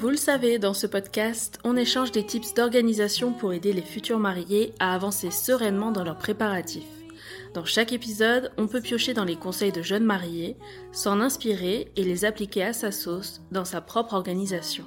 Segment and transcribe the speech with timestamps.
[0.00, 4.18] Vous le savez, dans ce podcast, on échange des tips d'organisation pour aider les futurs
[4.18, 6.88] mariés à avancer sereinement dans leurs préparatifs.
[7.52, 10.56] Dans chaque épisode, on peut piocher dans les conseils de jeunes mariés,
[10.90, 14.86] s'en inspirer et les appliquer à sa sauce dans sa propre organisation.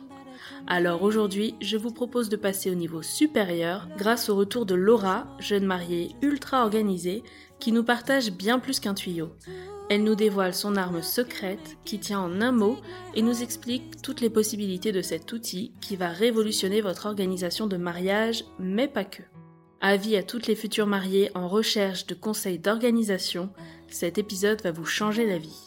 [0.65, 5.27] Alors aujourd'hui, je vous propose de passer au niveau supérieur grâce au retour de Laura,
[5.37, 7.21] jeune mariée ultra organisée,
[7.59, 9.29] qui nous partage bien plus qu'un tuyau.
[9.89, 12.77] Elle nous dévoile son arme secrète qui tient en un mot
[13.15, 17.77] et nous explique toutes les possibilités de cet outil qui va révolutionner votre organisation de
[17.77, 19.21] mariage, mais pas que.
[19.81, 23.49] Avis à toutes les futures mariées en recherche de conseils d'organisation,
[23.89, 25.59] cet épisode va vous changer la vie.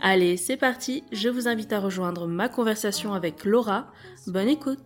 [0.00, 3.86] Allez, c'est parti, je vous invite à rejoindre ma conversation avec Laura.
[4.26, 4.80] Bonne écoute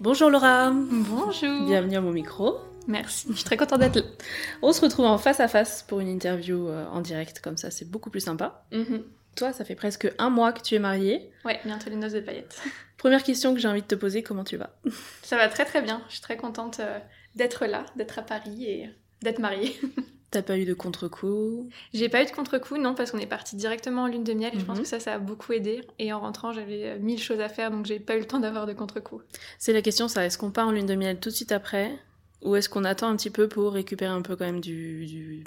[0.00, 2.58] Bonjour Laura Bonjour Bienvenue à mon micro.
[2.86, 4.02] Merci, je suis très contente d'être là.
[4.62, 7.70] On se retrouve en face à face pour une interview euh, en direct, comme ça
[7.70, 8.64] c'est beaucoup plus sympa.
[8.72, 9.02] Mhm.
[9.36, 11.30] Toi, ça fait presque un mois que tu es mariée.
[11.44, 12.60] Ouais, bientôt les noces de paillettes.
[12.96, 14.70] Première question que j'ai envie de te poser, comment tu vas?
[15.22, 16.98] Ça va très très bien, je suis très contente euh,
[17.34, 18.90] d'être là, d'être à Paris et
[19.22, 19.78] d'être mariée.
[20.30, 21.70] T'as pas eu de contre-coup?
[21.94, 24.54] J'ai pas eu de contre-coup, non, parce qu'on est parti directement en lune de miel
[24.54, 24.82] et je pense Mhm.
[24.82, 25.80] que ça, ça a beaucoup aidé.
[25.98, 28.38] Et en rentrant, j'avais euh, mille choses à faire, donc j'ai pas eu le temps
[28.38, 29.22] d'avoir de contre-coup.
[29.58, 30.26] C'est la question, ça.
[30.26, 31.98] Est-ce qu'on part en lune de miel tout de suite après?
[32.42, 35.06] Ou est-ce qu'on attend un petit peu pour récupérer un peu quand même du...
[35.06, 35.44] du-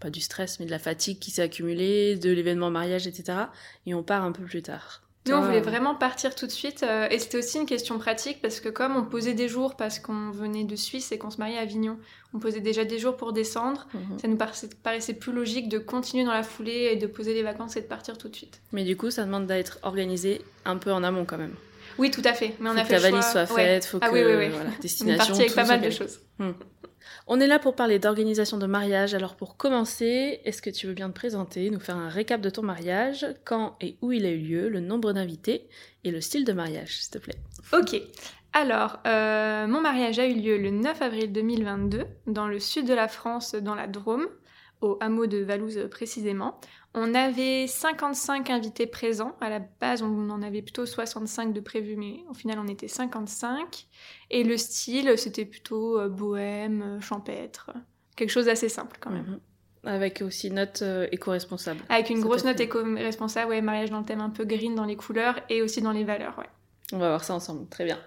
[0.00, 3.50] pas du stress, mais de la fatigue qui s'est accumulée, de l'événement mariage, etc.
[3.86, 5.02] Et on part un peu plus tard?
[5.30, 6.82] Nous, on voulait vraiment partir tout de suite.
[6.82, 9.98] euh, et c'était aussi une question pratique parce que comme on posait des jours parce
[9.98, 11.98] qu'on venait de Suisse et qu'on se mariait à Avignon,
[12.34, 13.86] on posait déjà des jours pour descendre.
[13.94, 14.18] mhm.
[14.18, 14.36] Ça nous
[14.82, 17.86] paraissait, plus logique de continuer dans la foulée et de poser les vacances et de
[17.86, 18.60] partir tout de suite.
[18.72, 21.54] Mais du coup, ça demande d'être organisé un peu en amont quand même.
[21.98, 22.54] Oui, tout à fait.
[22.60, 23.64] Mais on faut a que fait ta valise soit ouais.
[23.64, 24.48] faite, faut Ah que oui, oui, oui.
[24.48, 24.70] voilà,
[25.02, 26.20] On est parti avec pas mal de choses.
[27.26, 29.14] On est là pour parler d'organisation de mariage.
[29.14, 32.50] Alors pour commencer, est-ce que tu veux bien te présenter, nous faire un récap de
[32.50, 35.68] ton mariage, quand et où il a eu lieu, le nombre d'invités
[36.04, 37.38] et le style de mariage, s'il te plaît?
[37.72, 38.00] Ok.
[38.52, 42.94] Alors, euh, mon mariage a eu lieu le 9 avril 2022 dans le sud de
[42.94, 44.26] la France, dans la Drôme,
[44.80, 46.58] au hameau de Valouse précisément.
[46.94, 49.36] On avait 55 invités présents.
[49.40, 52.88] À la base, on en avait plutôt 65 de prévus, mais au final, on était
[52.88, 53.86] 55.
[54.30, 57.70] Et le style, c'était plutôt euh, bohème, euh, champêtre.
[58.16, 59.26] Quelque chose d'assez simple quand même.
[59.26, 59.40] Mhm.
[59.84, 61.80] Avec aussi note euh, éco-responsable.
[61.88, 64.84] Avec une Ça grosse note éco-responsable, ouais, mariage dans le thème un peu green dans
[64.84, 66.48] les couleurs et aussi dans les valeurs, ouais.
[66.92, 67.98] On va voir ça ensemble, très bien.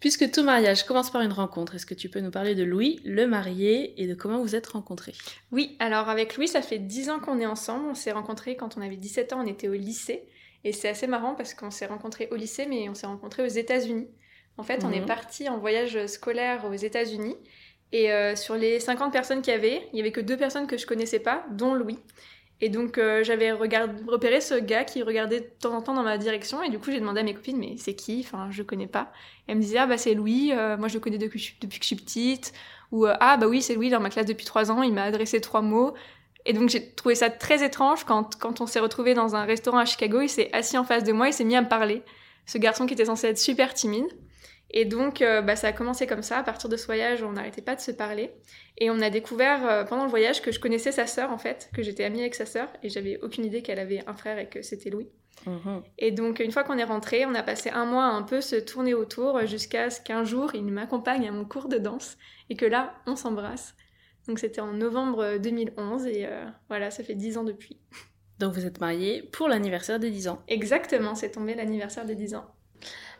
[0.00, 3.00] Puisque tout mariage commence par une rencontre, est-ce que tu peux nous parler de Louis,
[3.04, 5.12] le marié, et de comment vous êtes rencontrés?
[5.50, 7.86] Oui, alors avec Louis, ça fait 10 ans qu'on est ensemble.
[7.90, 10.24] On s'est rencontrés quand on avait 17 ans, on était au lycée.
[10.64, 13.46] Et c'est assez marrant parce qu'on s'est rencontrés au lycée, mais on s'est rencontrés aux
[13.48, 14.08] États-Unis.
[14.56, 15.06] En fait, on est Mhm.
[15.06, 17.36] parti en voyage scolaire aux États-Unis.
[17.94, 20.66] Et euh, sur les 50 personnes qu'il y avait, il y avait que deux personnes
[20.66, 21.98] que je connaissais pas, dont Louis.
[22.64, 26.16] Et donc euh, j'avais repéré ce gars qui regardait de temps en temps dans ma
[26.16, 26.62] direction.
[26.62, 28.24] Et du coup, j'ai demandé à mes copines, mais c'est qui?
[28.24, 29.12] Enfin, je connais pas.
[29.46, 31.80] Et elles me disaient, ah bah c'est Louis, euh, moi je le connais depuis, depuis
[31.80, 32.52] que je suis petite.
[32.92, 35.02] Ou euh, ah bah oui, c'est Louis dans ma classe depuis trois ans, il m'a
[35.02, 35.92] adressé trois mots.
[36.46, 39.78] Et donc j'ai trouvé ça très étrange quand, quand on s'est retrouvé dans un restaurant
[39.78, 42.02] à Chicago, il s'est assis en face de moi, il s'est mis à me parler.
[42.46, 44.06] Ce garçon qui était censé être super timide.
[44.72, 46.38] Et donc euh, bah, ça a commencé comme ça.
[46.38, 48.30] À partir de ce voyage, on n'arrêtait pas de se parler.
[48.78, 51.70] Et on a découvert euh, pendant le voyage que je connaissais sa sœur en fait,
[51.74, 52.68] que j'étais amie avec sa sœur.
[52.82, 55.08] Et j'avais aucune idée qu'elle avait un frère et que c'était Louis.
[55.46, 55.82] Mhm.
[55.98, 58.40] Et donc, une fois qu'on est rentré, on a passé un mois à un peu
[58.40, 62.16] se tourner autour jusqu'à ce qu'un jour, il m'accompagne à mon cours de danse
[62.48, 63.74] et que là, on s'embrasse.
[64.28, 67.78] Donc, c'était en novembre 2011 et euh, voilà, ça fait 10 ans depuis.
[68.42, 70.42] Donc vous êtes mariés pour l'anniversaire des 10 ans.
[70.48, 72.46] Exactement, c'est tombé l'anniversaire des 10 ans.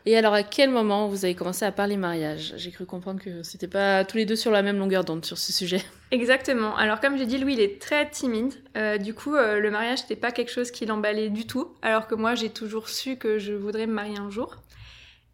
[0.05, 2.55] Et alors à quel moment vous avez commencé à parler mariage?
[2.57, 5.39] J'ai cru comprendre que c'était pas tous les deux sur la même longueur d'onde sur
[5.39, 5.81] ce sujet.
[6.11, 6.77] Exactement.
[6.77, 8.53] Alors, comme j'ai dit, Louis, il est très timide.
[8.77, 11.69] Euh, du coup, euh, le mariage, c'était pas quelque chose qui l'emballait du tout.
[11.83, 14.57] Alors que moi, j'ai toujours su que je voudrais me marier un jour.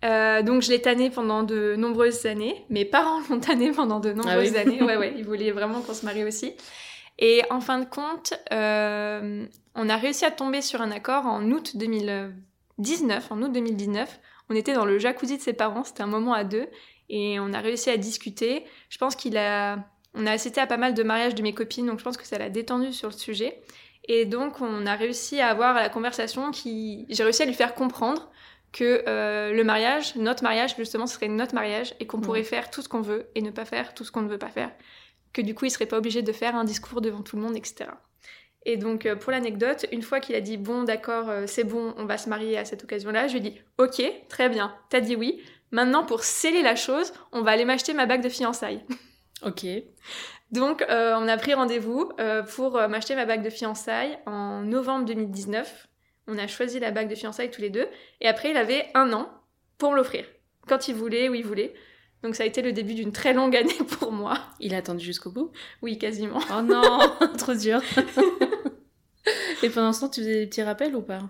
[0.05, 2.65] Euh, donc, je l'ai tanné pendant de nombreuses années.
[2.71, 4.83] Mes parents l'ont tanné pendant de nombreuses oui années.
[4.83, 6.55] Ouais, ouais, ils voulaient vraiment qu'on se marie aussi.
[7.19, 9.45] Et en fin de compte, euh,
[9.75, 13.33] on a réussi à tomber sur un accord en août 2019.
[13.33, 15.85] En août 2019, on était dans le jacuzzi de ses parents.
[15.85, 16.67] C'était un moment à deux.
[17.09, 18.65] Et on a réussi à discuter.
[18.91, 19.79] Je pense qu'il a
[20.15, 22.27] on a assisté à pas mal de mariages de mes copines, donc je pense que
[22.27, 23.63] ça l'a détendu sur le sujet.
[24.09, 27.07] Et donc, on a réussi à avoir la conversation qui.
[27.11, 28.31] J'ai réussi à lui faire comprendre
[28.73, 32.71] que euh, le mariage, notre mariage, justement, ce serait notre mariage et qu'on pourrait faire
[32.71, 34.71] tout ce qu'on veut et ne pas faire tout ce qu'on ne veut pas faire.
[35.33, 37.57] Que du coup, il serait pas obligé de faire un discours devant tout le monde,
[37.57, 37.91] etc.
[38.65, 41.95] Et donc, euh, pour l'anecdote, une fois qu'il a dit bon, d'accord, euh, c'est bon,
[41.97, 45.01] on va se marier à cette occasion-là, je lui ai dit ok, très bien, t'as
[45.01, 45.43] dit oui.
[45.71, 48.85] Maintenant, pour sceller la chose, on va aller m'acheter ma bague de fiançailles.
[49.47, 49.65] Ok.
[50.51, 55.05] Donc, euh, on a pris rendez-vous euh, pour m'acheter ma bague de fiançailles en novembre
[55.05, 55.87] 2019.
[56.27, 57.87] On a choisi la bague de fiançailles tous les deux.
[58.21, 59.31] Et après, il avait un an
[59.79, 60.25] pour me l'offrir.
[60.67, 61.73] Quand il voulait, où il voulait.
[62.23, 64.39] Donc, ça a été le début d'une très longue année pour moi.
[64.61, 65.51] Il a attendu jusqu'au bout?
[65.83, 66.41] Oui, quasiment.
[66.57, 66.99] Oh non
[67.39, 67.81] Trop dur
[69.63, 71.21] Et pendant ce temps, tu faisais des petits rappels ou pas?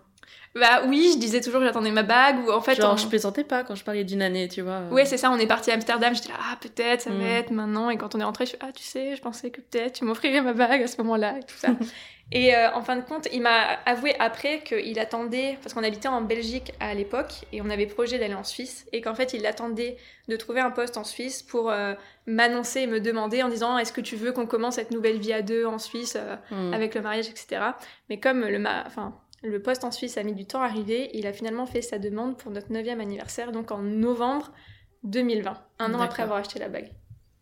[0.55, 2.39] Bah oui, je disais toujours que j'attendais ma bague.
[2.47, 4.81] Ou en fait, Genre, on- je plaisantais pas quand je parlais d'une année, tu vois.
[4.91, 7.23] Ouais, c'est ça, on est parti à Amsterdam, j'étais là, ah peut-être, ça va Mm.
[7.23, 9.61] être maintenant, et quand on est rentré, je suis, ah tu sais, je pensais que
[9.61, 11.69] peut-être tu m'offrirais ma bague à ce moment-là, et tout ça.
[12.33, 16.09] et euh, en fin de compte, il m'a avoué après qu'il attendait, parce qu'on habitait
[16.09, 19.47] en Belgique à l'époque, et on avait projet d'aller en Suisse, et qu'en fait il
[19.47, 19.97] attendait
[20.29, 21.95] de trouver un poste en Suisse pour euh,
[22.27, 25.33] m'annoncer et me demander en disant, est-ce que tu veux qu'on commence cette nouvelle vie
[25.33, 26.73] à deux en Suisse euh, Hmm.
[26.75, 27.61] avec le mariage, etc.
[28.09, 28.85] Mais comme le, ma...
[28.87, 31.83] enfin, le poste en Suisse a mis du temps à arriver, il a finalement fait
[31.83, 34.53] sa demande pour notre 9e anniversaire, donc en novembre
[35.05, 36.91] 2020, un an après avoir acheté la bague.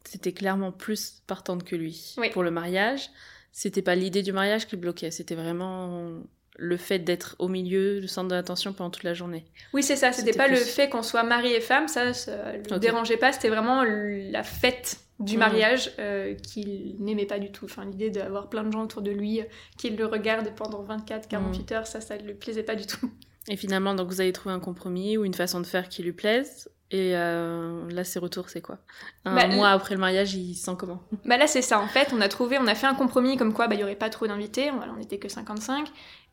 [0.04, 2.30] C'était clairement plus partante que lui Oui.
[2.30, 3.10] pour le mariage.
[3.50, 6.20] C'était pas l'idée du mariage qui bloquait, c'était vraiment
[6.58, 9.44] le fait d'être au milieu, le centre de l'attention pendant toute la journée.
[9.72, 12.78] Oui, c'est ça, c'était pas le fait qu'on soit mari et femme, ça, ça le
[12.78, 15.38] dérangeait pas, c'était vraiment la fête du Mhm.
[15.38, 17.64] mariage euh, qu'il n'aimait pas du tout.
[17.66, 19.40] Enfin, l'idée d'avoir plein de gens autour de lui
[19.78, 23.10] qui le regardent pendant 24, 48 heures, ça, ça lui plaisait pas du tout.
[23.48, 26.12] Et finalement, donc vous avez trouvé un compromis ou une façon de faire qui lui
[26.12, 26.68] plaise.
[26.90, 28.78] Et euh, là, ses retours, c'est quoi?
[29.24, 31.02] Un Bah, mois après le mariage, il sent comment?
[31.24, 33.52] Bah là c'est ça en fait, on a trouvé, on a fait un compromis comme
[33.52, 35.88] quoi bah il y aurait pas trop d'invités, on, voilà, on était que 55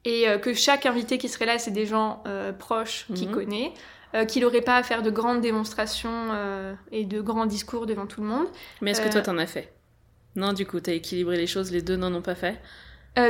[0.06, 3.34] et euh, que chaque invité qui serait là c'est des gens euh, proches qu'il Mhm.
[3.34, 3.74] connaît,
[4.16, 8.06] euh, qu'il aurait pas à faire de grandes démonstrations euh, et de grands discours devant
[8.06, 8.48] tout le monde.
[8.82, 9.74] Mais est-ce que toi, t'en as fait?
[10.36, 12.60] Non, du coup, t'as équilibré les choses, les deux n'en ont pas fait?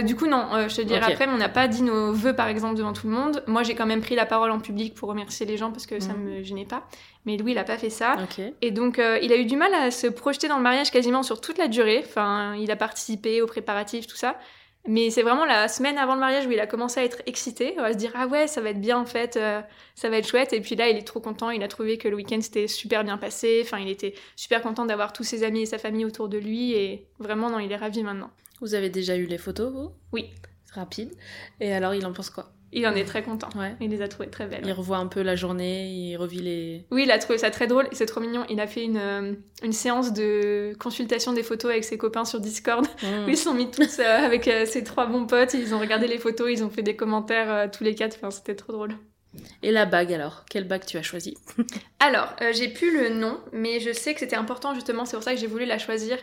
[0.06, 2.48] Du coup non, je te dirai après, mais on n'a pas dit nos vœux par
[2.48, 3.44] exemple devant tout le monde.
[3.48, 6.00] Moi j'ai quand même pris la parole en public pour remercier les gens parce que
[6.00, 6.24] ça Mhm.
[6.24, 6.88] me gênait pas,
[7.25, 8.15] mais Louis il a pas fait ça.
[8.62, 11.42] Et donc, il a eu du mal à se projeter dans le mariage quasiment sur
[11.42, 12.01] toute la durée.
[12.08, 14.38] Enfin, il a participé aux préparatifs, tout ça.
[14.85, 17.77] Mais c'est vraiment la semaine avant le mariage où il a commencé à être excité,
[17.77, 19.61] à se dire ah ouais ça va être bien en fait, euh,
[19.95, 20.51] ça va être chouette.
[20.51, 23.03] Et puis là il est trop content, il a trouvé que le week-end s'était super
[23.03, 23.61] bien passé.
[23.63, 26.73] Enfin il était super content d'avoir tous ses amis et sa famille autour de lui
[26.73, 28.31] et vraiment non il est ravi maintenant.
[28.63, 29.91] Vous avez déjà eu les photos, vous?
[30.13, 30.29] Oui.
[30.71, 31.13] Rapide.
[31.59, 32.53] Et alors, il en pense quoi?
[32.74, 33.50] Il en est très content.
[33.56, 33.75] Ouais.
[33.80, 34.63] Il les a trouvées très belles.
[34.65, 36.86] Il revoit un peu la journée, il revit les.
[36.92, 38.46] Oui, il a trouvé ça très drôle et c'est trop mignon.
[38.50, 42.39] Il a fait une, euh, une séance de consultation des photos avec ses copains sur
[42.39, 42.86] Discord.
[43.01, 43.27] Mm.
[43.30, 46.08] Ils se sont mis tous euh, avec euh, ses trois bons potes, ils ont regardé
[46.08, 48.96] les photos, ils ont fait des commentaires euh, tous les quatre, enfin, c'était trop drôle.
[49.63, 50.44] Et la bague alors?
[50.50, 51.36] Quelle bague tu as choisi
[52.00, 55.34] Alors, j'ai plus le nom, mais je sais que c'était important justement, c'est pour ça
[55.34, 56.18] que j'ai voulu la choisir.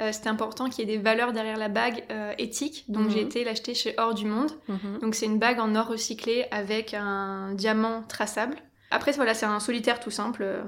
[0.00, 3.20] Euh, c'était important qu'il y ait des valeurs derrière la bague euh, éthiques, donc j'ai
[3.20, 3.26] Mhm.
[3.26, 4.50] été l'acheter chez Or du Monde.
[4.68, 4.98] Mhm.
[5.00, 8.56] Donc c'est une bague en or recyclé avec un diamant traçable.
[8.90, 10.62] Après voilà, c'est un solitaire tout simple, euh,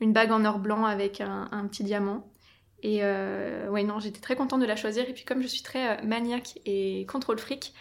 [0.00, 2.30] une bague en or blanc avec un, un petit diamant.
[2.82, 5.08] Et ouais non, j'étais très contente de la choisir.
[5.08, 7.72] Et puis comme je suis très maniaque et contrôle fric,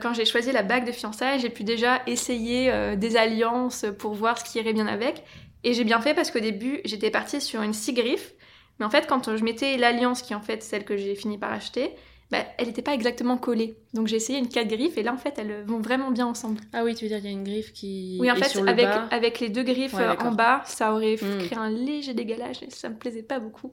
[0.00, 4.38] quand j'ai choisi la bague de fiançailles, j'ai pu déjà essayer des alliances pour voir
[4.38, 5.24] ce qui irait bien avec.
[5.64, 8.32] Et j'ai bien fait parce qu'au début, j'étais partie sur une six griffes.
[8.78, 11.38] Mais en fait, quand je mettais l'alliance, qui est en fait celle que j'ai fini
[11.38, 11.90] par acheter,
[12.30, 13.76] bah, elle n'était pas exactement collée.
[13.94, 16.60] Donc j'ai essayé une 4 griffes et là en fait elles vont vraiment bien ensemble.
[16.72, 18.48] Ah oui, tu veux dire qu'il y a une griffe qui Oui en est fait
[18.48, 19.06] sur le avec, bas.
[19.12, 21.38] avec les deux griffes Ouais, euh, en bas ça aurait Mm.
[21.38, 23.72] créé un léger dégalage et ça me plaisait pas beaucoup.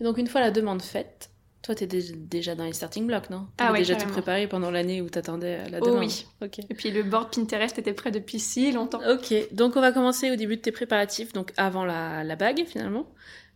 [0.00, 1.28] Et donc une fois la demande faite,
[1.62, 3.46] toi t'étais déjà dans les starting blocks, non?
[3.58, 6.26] Ah ouais, déjà tout préparé pendant l'année où t'attendais la Oh demande oui.
[6.42, 6.60] Ok.
[6.70, 9.00] Et puis le board Pinterest était prêt depuis si longtemps.
[9.06, 12.64] Ok, donc on va commencer au début de tes préparatifs, donc avant la, la bague
[12.66, 13.06] finalement.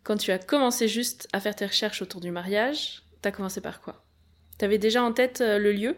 [0.06, 3.80] Quand tu as commencé juste à faire tes recherches autour du mariage, t'as commencé par
[3.80, 4.04] quoi?
[4.56, 5.96] T'avais déjà en tête euh, le lieu?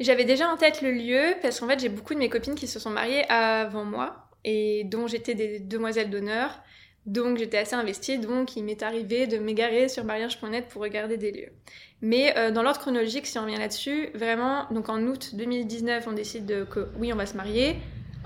[0.00, 2.66] J'avais déjà en tête le lieu parce qu'en fait j'ai beaucoup de mes copines qui
[2.66, 6.62] se sont mariées avant moi et dont j'étais des demoiselles d'honneur.
[7.04, 11.30] Donc j'étais assez investie, donc il m'est arrivé de m'égarer sur mariage.net pour regarder des
[11.30, 11.52] lieux.
[12.00, 16.12] Mais euh, dans l'ordre chronologique, si on revient là-dessus, vraiment, donc en août 2019, on
[16.12, 17.76] décide de- que oui, on va se marier.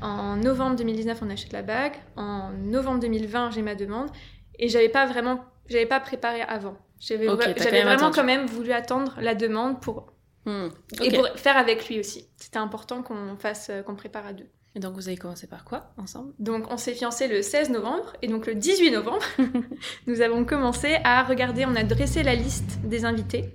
[0.01, 1.95] En novembre 2019, on achète la bague.
[2.15, 4.11] En novembre 2020, j'ai ma demande.
[4.59, 6.77] Et j'avais pas vraiment, j'avais pas préparé avant.
[7.01, 8.17] J'avais vraiment attendu.
[8.17, 10.13] quand même voulu attendre la demande pour
[10.49, 10.69] Hmm,
[11.03, 12.27] et pour faire avec lui aussi.
[12.39, 14.47] C'était important qu'on fasse, euh, qu'on prépare à deux.
[14.75, 16.33] Et donc vous avez commencé par quoi ensemble?
[16.39, 19.25] Donc on s'est fiancés le 16 novembre et donc le 18 novembre,
[20.07, 23.51] nous avons commencé à regarder, on a dressé la liste des invités,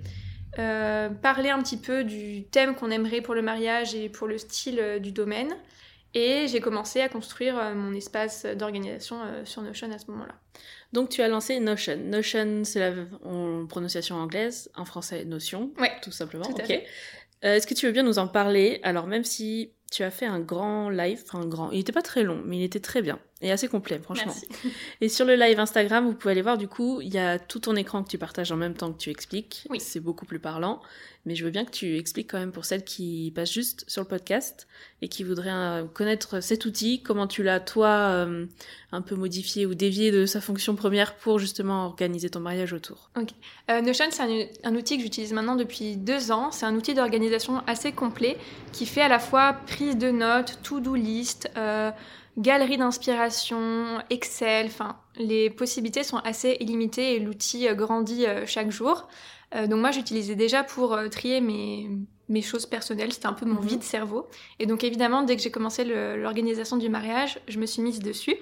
[0.60, 4.38] euh, parler un petit peu du thème qu'on aimerait pour le mariage et pour le
[4.38, 5.52] style euh, du domaine.
[6.16, 10.34] Et j'ai commencé à construire euh, mon espace d'organisation sur Notion à ce moment-là.
[10.94, 11.96] Donc tu as lancé Notion.
[11.98, 12.92] Notion, c'est la
[13.24, 16.44] en prononciation anglaise, en français Notion, Ouais, tout simplement.
[16.44, 16.70] tout ok.
[17.44, 18.80] Euh, Est-ce que tu veux bien nous en parler?
[18.84, 22.02] Alors même si tu as fait un grand live, enfin un grand, il n'était pas
[22.02, 24.34] très long, mais il était très bien et assez complet, franchement.
[24.34, 24.72] Merci.
[25.02, 27.60] Et sur le live Instagram, vous pouvez aller voir du coup, il y a tout
[27.60, 29.66] ton écran que tu partages en même temps que tu expliques.
[29.68, 29.78] Oui.
[29.80, 30.80] C'est beaucoup plus parlant.
[31.26, 34.02] Mais je veux bien que tu expliques quand même pour celles qui passent juste sur
[34.02, 34.66] le podcast
[35.00, 38.46] et qui voudraient euh, connaître cet outil, comment tu l'as toi euh,
[38.92, 43.10] un peu modifié ou dévié de sa fonction première pour justement organiser ton mariage autour.
[43.70, 46.50] Euh, Notion, c'est un, un outil que j'utilise maintenant depuis deux ans.
[46.50, 48.36] C'est un outil d'organisation assez complet
[48.72, 51.90] qui fait à la fois prise de notes, to-do list, euh,
[52.38, 54.66] galerie d'inspiration, Excel.
[54.66, 59.08] Enfin, les possibilités sont assez illimitées et l'outil euh, grandit euh, chaque jour.
[59.54, 61.88] Euh, donc moi, j'utilisais déjà pour trier mes,
[62.28, 63.12] mes choses personnelles.
[63.12, 63.66] C'était un peu mon Mhm.
[63.66, 64.26] vide cerveau.
[64.58, 68.36] Et donc évidemment, dès que j'ai commencé l'organisation du mariage, je me suis mise dessus.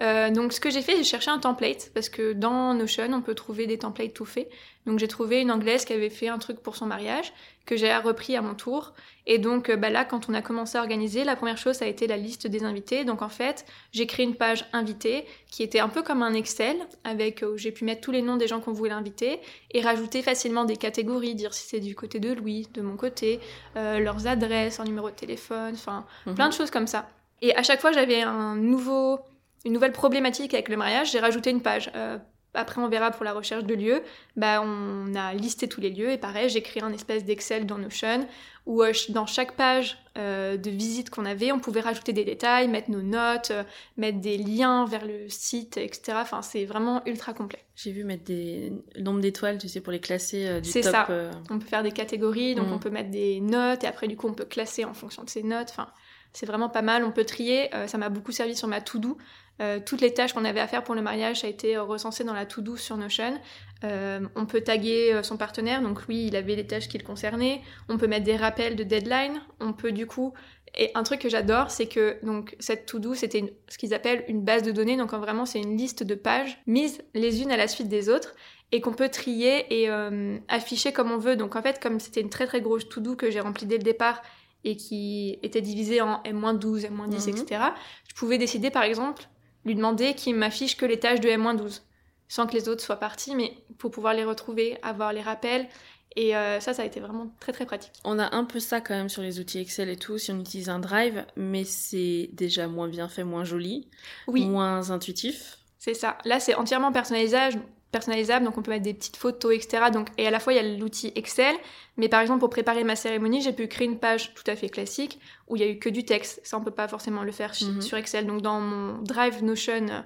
[0.00, 3.20] Euh, donc ce que j'ai fait, j'ai cherché un template parce que dans Notion, on
[3.20, 4.48] peut trouver des templates tout faits.
[4.86, 7.32] Donc j'ai trouvé une anglaise qui avait fait un truc pour son mariage
[7.66, 8.92] que j'ai repris à mon tour.
[9.26, 11.84] Et donc euh, bah là, quand on a commencé à organiser, la première chose ça
[11.84, 13.04] a été la liste des invités.
[13.04, 16.76] Donc en fait, j'ai créé une page invitée qui était un peu comme un Excel
[17.04, 19.40] avec euh, où j'ai pu mettre tous les noms des gens qu'on voulait inviter
[19.70, 23.40] et rajouter facilement des catégories, dire si c'est du côté de Louis, de mon côté,
[23.76, 26.04] euh, leurs adresses, leur numéro de téléphone, enfin
[26.34, 27.08] plein de choses comme ça.
[27.42, 29.18] Et à chaque fois, j'avais un nouveau,
[29.64, 31.90] une nouvelle problématique avec le mariage, j'ai rajouté une page.
[31.94, 32.18] Euh,
[32.54, 34.02] après, on verra pour la recherche de lieux.
[34.36, 37.78] Bah, on a listé tous les lieux et pareil, j'ai créé un espèce d'Excel dans
[37.78, 38.26] Notion
[38.66, 42.68] où euh, dans chaque page euh, de visite qu'on avait, on pouvait rajouter des détails,
[42.68, 43.64] mettre nos notes, euh,
[43.96, 46.18] mettre des liens vers le site, etc.
[46.20, 47.64] Enfin, c'est vraiment ultra complet.
[47.74, 51.08] J'ai vu mettre des le nombre d'étoiles, tu sais, pour les classer C'est ça.
[51.50, 52.72] On peut faire des catégories, donc Mhm.
[52.74, 55.30] on peut mettre des notes et après du coup on peut classer en fonction de
[55.30, 55.68] ces notes.
[55.70, 55.88] Enfin,
[56.32, 57.02] c'est vraiment pas mal.
[57.04, 57.70] On peut trier.
[57.86, 59.16] Ça m'a beaucoup servi sur ma to-do.
[59.60, 61.82] Euh, toutes les tâches qu'on avait à faire pour le mariage ça a été euh,
[61.82, 63.38] recensé dans la to-do sur Notion.
[63.84, 67.60] Euh, on peut taguer son partenaire, donc lui il avait les tâches qui le concernaient.
[67.88, 69.40] On peut mettre des rappels de deadline.
[69.60, 70.32] On peut du coup
[70.78, 74.24] et un truc que j'adore, c'est que donc cette to-do, c'était une- ce qu'ils appellent
[74.28, 74.96] une base de données.
[74.96, 78.08] Donc en vraiment, c'est une liste de pages mises les unes à la suite des
[78.08, 78.34] autres
[78.70, 81.36] et qu'on peut trier et euh, afficher comme on veut.
[81.36, 83.82] Donc en fait, comme c'était une très très grosse to-do que j'ai remplie dès le
[83.82, 84.22] départ
[84.64, 87.36] et qui était divisée en M-12, M-10, Mhm.
[87.36, 87.60] etc.,
[88.08, 89.24] je pouvais décider par exemple,
[89.64, 91.80] lui demander qu'il m'affiche que les tâches de M-12
[92.28, 95.68] sans que les autres soient partis, mais pour pouvoir les retrouver, avoir les rappels.
[96.16, 97.92] Et euh, ça, ça a été vraiment très très pratique.
[98.04, 100.40] On a un peu ça quand même sur les outils Excel et tout, si on
[100.40, 103.88] utilise un drive, mais c'est déjà moins bien fait, moins joli,
[104.28, 105.58] Oui, moins intuitif.
[105.78, 106.16] c'est ça.
[106.24, 107.60] Là, c'est entièrement personnalisable.
[107.92, 109.84] Personnalisable, donc on peut mettre des petites photos, etc.
[109.92, 111.54] Donc, et à la fois, il y a l'outil Excel,
[111.96, 114.68] mais par exemple, pour préparer ma cérémonie, j'ai pu créer une page tout à fait
[114.70, 116.40] classique où il y a eu que du texte.
[116.42, 117.80] Ça, on peut pas forcément le faire Mhm.
[117.82, 118.26] sur Excel.
[118.26, 120.00] Donc, dans mon Drive Notion euh,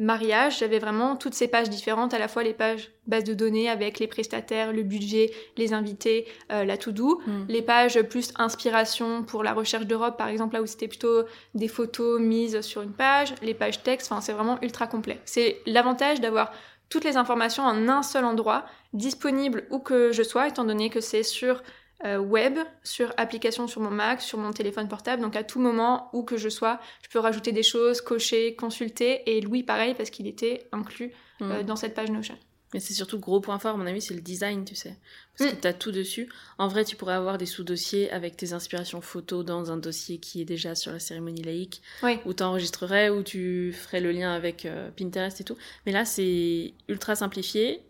[0.00, 3.68] mariage, j'avais vraiment toutes ces pages différentes, à la fois les pages base de données
[3.68, 7.44] avec les prestataires, le budget, les invités, euh, la to-do, Mm.
[7.48, 11.66] les pages plus inspiration pour la recherche d'Europe, par exemple, là où c'était plutôt des
[11.68, 15.20] photos mises sur une page, les pages texte, enfin, c'est vraiment ultra complet.
[15.24, 16.52] C'est l'avantage d'avoir
[16.88, 21.00] toutes les informations en un seul endroit, disponibles où que je sois, étant donné que
[21.00, 21.62] c'est sur
[22.04, 26.10] euh, web, sur application sur mon Mac, sur mon téléphone portable, donc à tout moment,
[26.12, 30.10] où que je sois, je peux rajouter des choses, cocher, consulter, et Louis pareil, parce
[30.10, 31.66] qu'il était inclus euh, Mm.
[31.66, 32.36] dans cette page Notion.
[32.74, 34.94] Mais c'est surtout gros point fort, à mon avis, c'est le design, tu sais.
[35.38, 35.56] Parce Mm.
[35.56, 36.28] que tu as tout dessus.
[36.58, 40.42] En vrai, tu pourrais avoir des sous-dossiers avec tes inspirations photos dans un dossier qui
[40.42, 42.18] est déjà sur la cérémonie laïque, Oui.
[42.26, 45.56] où tu enregistrerais, où tu ferais le lien avec euh, Pinterest et tout.
[45.86, 47.82] Mais là, c'est ultra simplifié.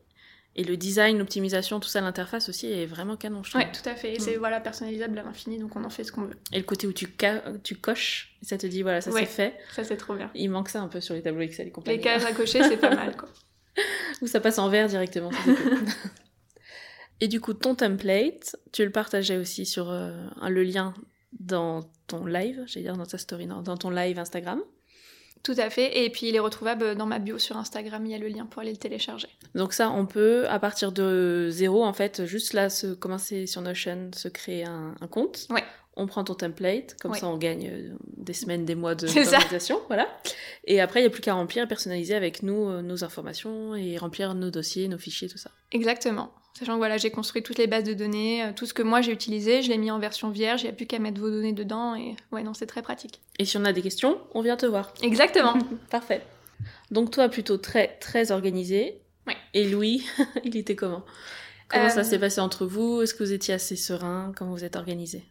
[0.56, 3.62] Et le design, l'optimisation, tout ça, l'interface aussi est vraiment canon, je trouve.
[3.62, 4.14] Ouais, tout à fait.
[4.14, 6.35] Et c'est voilà, personnalisable à l'infini, donc on en fait ce qu'on veut.
[6.52, 7.06] Et le côté où tu,
[7.76, 9.20] coches, ça te dit, voilà, ça Ouais.
[9.20, 9.54] c'est fait.
[9.75, 10.30] Ça, c'est trop bien.
[10.35, 11.99] Il manque ça un peu sur les tableaux Excel et compagnie.
[11.99, 13.28] Les cases à cocher, c'est pas mal, quoi.
[14.23, 15.30] Ou ça passe en vert directement.
[17.20, 20.12] Et du coup, ton template, tu le partageais aussi sur euh,
[20.49, 20.94] le lien
[21.40, 24.61] dans ton live, j'allais dire dans ta story, non, dans ton live Instagram.
[25.42, 26.04] Tout à fait.
[26.04, 28.04] Et puis, il est retrouvable dans ma bio sur Instagram.
[28.06, 29.28] Il y a le lien pour aller le télécharger.
[29.54, 33.62] Donc ça, on peut, à partir de zéro, en fait, juste là, se commencer sur
[33.62, 35.47] Notion, se créer un, un compte.
[35.50, 35.64] Ouais.
[36.00, 37.18] On prend ton template, comme Ouais.
[37.18, 40.08] ça on gagne euh, des semaines, des mois de d'organisation, voilà.
[40.64, 43.74] Et après, il n'y a plus qu'à remplir et personnaliser avec nous euh, nos informations
[43.74, 45.50] et remplir nos dossiers, nos fichiers, tout ça.
[45.72, 46.30] Exactement.
[46.58, 49.00] Sachant que voilà, j'ai construit toutes les bases de données, euh, tout ce que moi
[49.00, 51.30] j'ai utilisé, je l'ai mis en version vierge, il n'y a plus qu'à mettre vos
[51.30, 53.20] données dedans et ouais, non, c'est très pratique.
[53.38, 54.94] Et si on a des questions, on vient te voir.
[55.02, 55.54] Exactement.
[55.90, 56.22] Parfait.
[56.90, 59.00] Donc toi, plutôt très, très organisé.
[59.26, 59.36] Ouais.
[59.54, 60.04] Et Louis,
[60.44, 61.04] il était comment?
[61.68, 63.02] Comment ça s'est passé entre vous?
[63.02, 64.32] Est-ce que vous étiez assez serein?
[64.36, 65.24] Comment vous êtes organisé?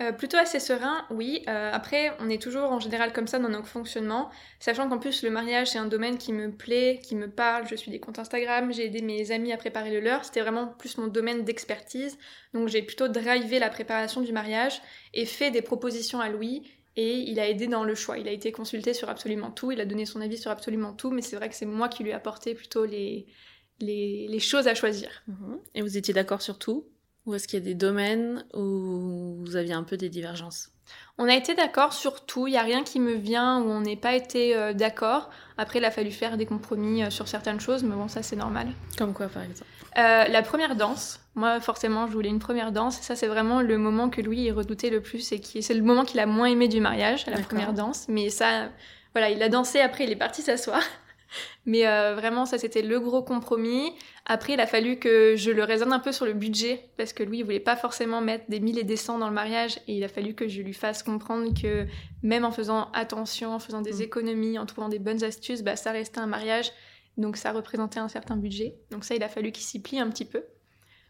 [0.00, 1.42] Euh, plutôt assez serein, oui.
[1.48, 5.22] Euh, après, on est toujours en général comme ça dans notre fonctionnement, sachant qu'en plus
[5.22, 7.68] le mariage c'est un domaine qui me plaît, qui me parle.
[7.68, 10.24] Je suis des comptes Instagram, j'ai aidé mes amis à préparer le leur.
[10.24, 12.16] C'était vraiment plus mon domaine d'expertise,
[12.54, 14.80] donc j'ai plutôt drivé la préparation du mariage
[15.12, 16.62] et fait des propositions à Louis.
[16.96, 18.18] Et il a aidé dans le choix.
[18.18, 19.72] Il a été consulté sur absolument tout.
[19.72, 21.10] Il a donné son avis sur absolument tout.
[21.10, 25.22] Mais c'est vrai que c'est moi qui lui ai apporté plutôt les choses à choisir.
[25.26, 25.58] Mhm.
[25.74, 26.91] Et vous étiez d'accord sur tout?
[27.26, 30.70] Ou est-ce qu'il y a des domaines où vous aviez un peu des divergences?
[31.18, 33.80] On a été d'accord sur tout, il n'y a rien qui me vient où on
[33.80, 35.30] n'est pas été euh, d'accord.
[35.56, 38.36] Après, il a fallu faire des compromis euh, sur certaines choses, mais bon, ça c'est
[38.36, 38.68] normal.
[38.98, 39.70] Comme quoi, par exemple?
[39.98, 43.00] Euh, la première danse, moi forcément, je voulais une première danse.
[43.00, 46.04] Ça, c'est vraiment le moment que Louis redoutait le plus et qui c'est le moment
[46.04, 48.06] qu'il a moins aimé du mariage, la première danse.
[48.08, 48.70] Mais ça,
[49.12, 50.82] voilà, il a dansé après, il est parti s'asseoir.
[51.66, 53.92] Mais euh, vraiment, ça c'était le gros compromis.
[54.24, 57.22] Après, il a fallu que je le raisonne un peu sur le budget parce que
[57.24, 59.96] lui, il voulait pas forcément mettre des 1000 et des 100 dans le mariage et
[59.96, 61.86] il a fallu que je lui fasse comprendre que
[62.22, 64.02] même en faisant attention, en faisant des Mm.
[64.02, 66.70] économies, en trouvant des bonnes astuces, bah, ça restait un mariage.
[67.16, 68.76] Donc ça représentait un certain budget.
[68.90, 70.44] Donc ça, il a fallu qu'il s'y plie un petit peu.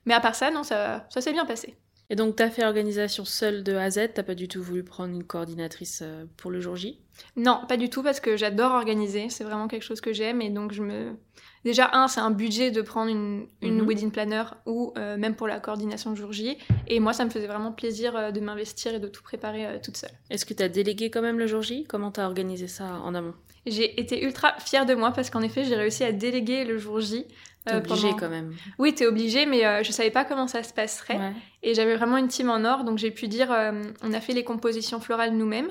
[0.06, 1.76] Mais à part ça, non, ça, ça s'est bien passé.
[2.10, 4.82] Et donc, t'as fait l'organisation seule de A à Z T'as pas du tout voulu
[4.84, 7.00] prendre une coordinatrice euh, pour le jour J?
[7.36, 9.30] Non, pas du tout, parce que j'adore organiser.
[9.30, 10.42] C'est vraiment quelque chose que j'aime.
[10.42, 11.16] Et donc, je me.
[11.64, 13.86] Déjà, un, c'est un budget de prendre une, une Mhm.
[13.86, 16.58] wedding planner ou euh, même pour la coordination de jour J.
[16.88, 19.78] Et moi, ça me faisait vraiment plaisir euh, de m'investir et de tout préparer euh,
[19.82, 20.10] toute seule.
[20.30, 21.84] Est-ce que t'as délégué quand même le jour J?
[21.88, 23.34] Comment t'as organisé ça en amont?
[23.64, 26.98] J'ai été ultra fière de moi parce qu'en effet, j'ai réussi à déléguer le jour
[27.00, 27.26] J.
[27.64, 28.52] T'es euh, obligé pendant- quand même.
[28.80, 31.16] Oui, t'es obligé, mais euh, je savais pas comment ça se passerait.
[31.16, 31.32] Ouais.
[31.62, 34.32] Et j'avais vraiment une team en or, donc j'ai pu dire, euh, on a fait
[34.32, 35.70] les compositions florales nous-mêmes.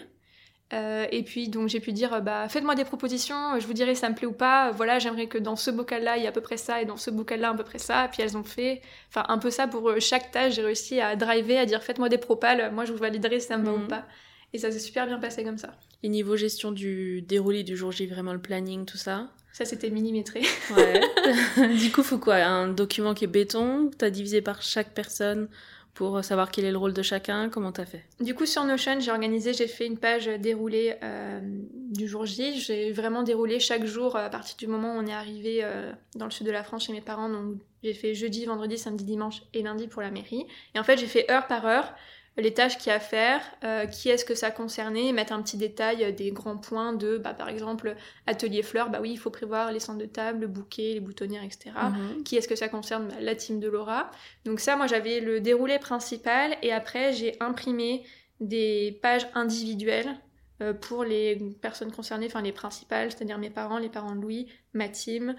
[0.74, 3.94] Euh, et puis donc j'ai pu dire, euh, bah faites-moi des propositions, je vous dirai
[3.94, 4.70] si ça me plaît ou pas.
[4.70, 6.86] Euh, Voilà, j'aimerais que dans ce bocal-là il y a à peu près ça et
[6.86, 8.08] dans ce bocal-là à peu près ça.
[8.12, 10.54] Puis elles ont fait, enfin un peu ça pour euh, chaque tâche.
[10.56, 13.58] J'ai réussi à driver, à dire faites-moi des propales, moi je vous validerai si ça
[13.58, 13.84] me va Mhm.
[13.84, 14.06] ou pas.
[14.54, 15.72] Et ça s'est super bien passé comme ça.
[16.04, 19.90] Et niveau gestion du déroulé du jour J, vraiment le planning, tout ça Ça c'était
[19.90, 20.42] millimétré.
[20.76, 21.02] Ouais.
[21.78, 22.36] du coup, faut quoi?
[22.36, 25.48] Un document qui est béton T'as divisé par chaque personne
[25.94, 28.04] pour savoir quel est le rôle de chacun Comment t'as fait?
[28.20, 32.60] Du coup, sur Notion, j'ai organisé, j'ai fait une page déroulée euh, du jour J.
[32.60, 35.92] J'ai vraiment déroulé chaque jour euh, à partir du moment où on est arrivé euh,
[36.16, 37.30] dans le sud de la France chez mes parents.
[37.30, 40.46] Donc, j'ai fait jeudi, vendredi, samedi, dimanche et lundi pour la mairie.
[40.76, 41.94] Et en fait, j'ai fait heure par heure
[42.38, 45.42] les tâches qu'il y a à faire, euh, qui est-ce que ça concernait, mettre un
[45.42, 49.18] petit détail euh, des grands points de, bah, par exemple, atelier fleurs, bah oui, il
[49.18, 51.72] faut prévoir les centres de table, le bouquet, les boutonnières, etc.
[51.76, 52.24] Mhm.
[52.24, 54.10] Qui est-ce que ça concerne Bah, La team de Laura.
[54.46, 58.04] Donc ça, moi, j'avais le déroulé principal et après, j'ai imprimé
[58.40, 60.18] des pages individuelles
[60.62, 64.48] euh, pour les personnes concernées, enfin les principales, c'est-à-dire mes parents, les parents de Louis,
[64.74, 65.36] ma team,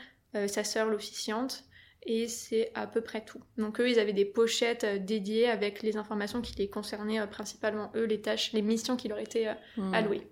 [0.46, 1.64] sa sœur l'officiante,
[2.04, 3.40] et c'est à peu près tout.
[3.56, 8.04] Donc eux, ils avaient des pochettes dédiées avec les informations qui les concernaient principalement eux,
[8.04, 9.94] les tâches, les missions qui leur étaient hmm.
[9.94, 10.26] allouées.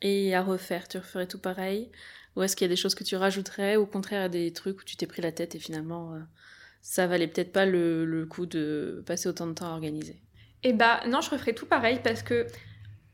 [0.00, 1.90] Et à refaire, tu referais tout pareil?
[2.34, 3.76] Ou est-ce qu'il y a des choses que tu rajouterais?
[3.76, 6.18] Ou au contraire, des trucs où tu t'es pris la tête et finalement,
[6.80, 10.20] ça valait peut-être pas le, le, coup de passer autant de temps à organiser?
[10.64, 12.46] Eh bah non, je referais tout pareil parce que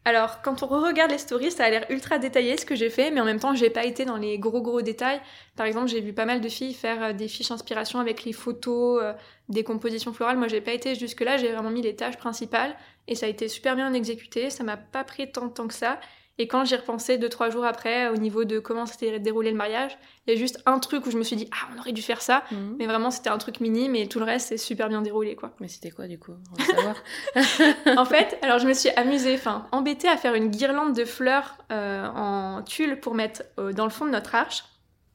[0.09, 3.11] alors, quand on regarde les stories, ça a l'air ultra détaillé ce que j'ai fait,
[3.11, 5.21] mais en même temps, j'ai pas été dans les gros gros détails.
[5.55, 8.33] Par exemple, j'ai vu pas mal de filles faire euh, des fiches inspiration avec les
[8.33, 9.12] photos, euh,
[9.51, 10.38] des compositions florales.
[10.38, 12.75] Moi, j'ai pas été jusque-là, j'ai vraiment mis les tâches principales
[13.07, 14.49] et ça a été super bien exécuté.
[14.49, 16.01] Ça m'a pas pris tant de temps que ça.
[16.38, 19.57] Et quand j'y repensais deux, trois jours après, au niveau de comment s'était déroulé le
[19.57, 21.92] mariage, il y a juste un truc où je me suis dit, ah, on aurait
[21.92, 22.44] dû faire ça.
[22.53, 22.77] Mhm.
[22.79, 25.53] Mais vraiment, c'était un truc mini, mais tout le reste, c'est super bien déroulé, quoi.
[25.61, 26.35] Mais c'était quoi, du coup?
[26.53, 26.96] On va savoir.
[27.98, 31.59] en fait, alors je me suis amusée, enfin, embêtée à faire une guirlande de fleurs
[31.72, 34.64] euh, en tulle pour mettre euh, dans le fond de notre arche.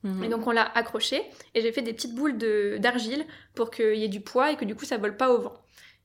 [0.03, 0.23] Mhm.
[0.23, 1.23] Et donc on l'a accroché
[1.55, 2.37] et j'ai fait des petites boules
[2.79, 5.39] d'argile pour qu'il y ait du poids et que du coup ça vole pas au
[5.39, 5.62] vent.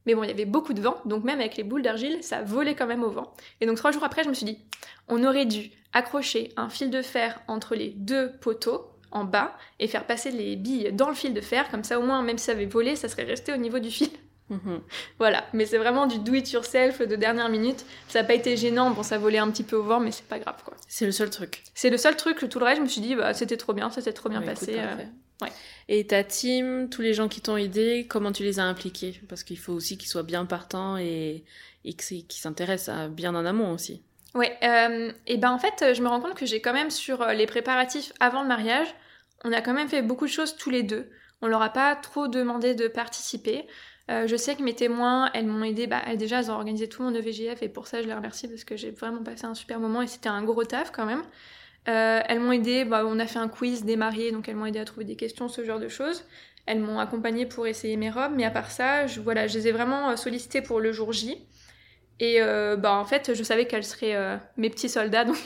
[0.09, 2.41] Mais bon, il y avait beaucoup de vent, donc même avec les boules d'argile, ça
[2.41, 3.31] volait quand même au vent.
[3.61, 4.59] Et donc trois jours après, je me suis dit,
[5.07, 9.87] on aurait dû accrocher un fil de fer entre les deux poteaux en bas et
[9.87, 12.47] faire passer les billes dans le fil de fer, comme ça au moins, même si
[12.47, 14.09] ça avait volé, ça serait resté au niveau du fil.
[14.49, 14.81] Mhm.
[15.19, 17.85] voilà, mais c'est vraiment du do it yourself de dernière minute.
[18.09, 20.27] Ça n'a pas été gênant, bon, ça volait un petit peu au vent, mais c'est
[20.27, 20.73] pas grave quoi.
[20.89, 21.65] C'est le seul truc.
[21.75, 23.91] C'est le seul truc, tout le reste, je me suis dit, bah, c'était trop bien,
[23.91, 24.81] ça s'est trop bien passé.
[25.43, 25.47] Euh,
[25.89, 29.21] et ta team, tous les gens qui t'ont aidé, comment tu les as impliqués?
[29.29, 31.45] Parce qu'il faut aussi qu'ils soient bien partants et,
[31.85, 34.03] et qu'ils s'intéressent bien en amont aussi.
[34.35, 37.23] Ouais, euh, et ben en fait, je me rends compte que j'ai quand même sur
[37.23, 38.89] euh, les préparatifs avant le mariage,
[39.45, 41.11] on a quand même fait beaucoup de choses tous les deux.
[41.41, 43.67] On leur a pas trop demandé de participer.
[44.11, 45.87] Euh, je sais que mes témoins, elles m'ont aidé.
[45.87, 48.49] Bah, elles, déjà, elles ont organisé tout mon EVGF et pour ça, je les remercie
[48.49, 51.23] parce que j'ai vraiment passé un super moment et c'était un gros taf quand même.
[51.89, 54.67] Euh, elles m'ont aidé, bah, on a fait un quiz des mariés, donc elles m'ont
[54.67, 56.25] aidé à trouver des questions, ce genre de choses.
[56.67, 59.69] Elles m'ont accompagné pour essayer mes robes, mais à part ça, je, voilà, je les
[59.69, 61.47] ai vraiment euh, sollicitées pour le jour J.
[62.21, 65.39] Et euh, bah, en fait, je savais qu'elles seraient mes petits soldats, donc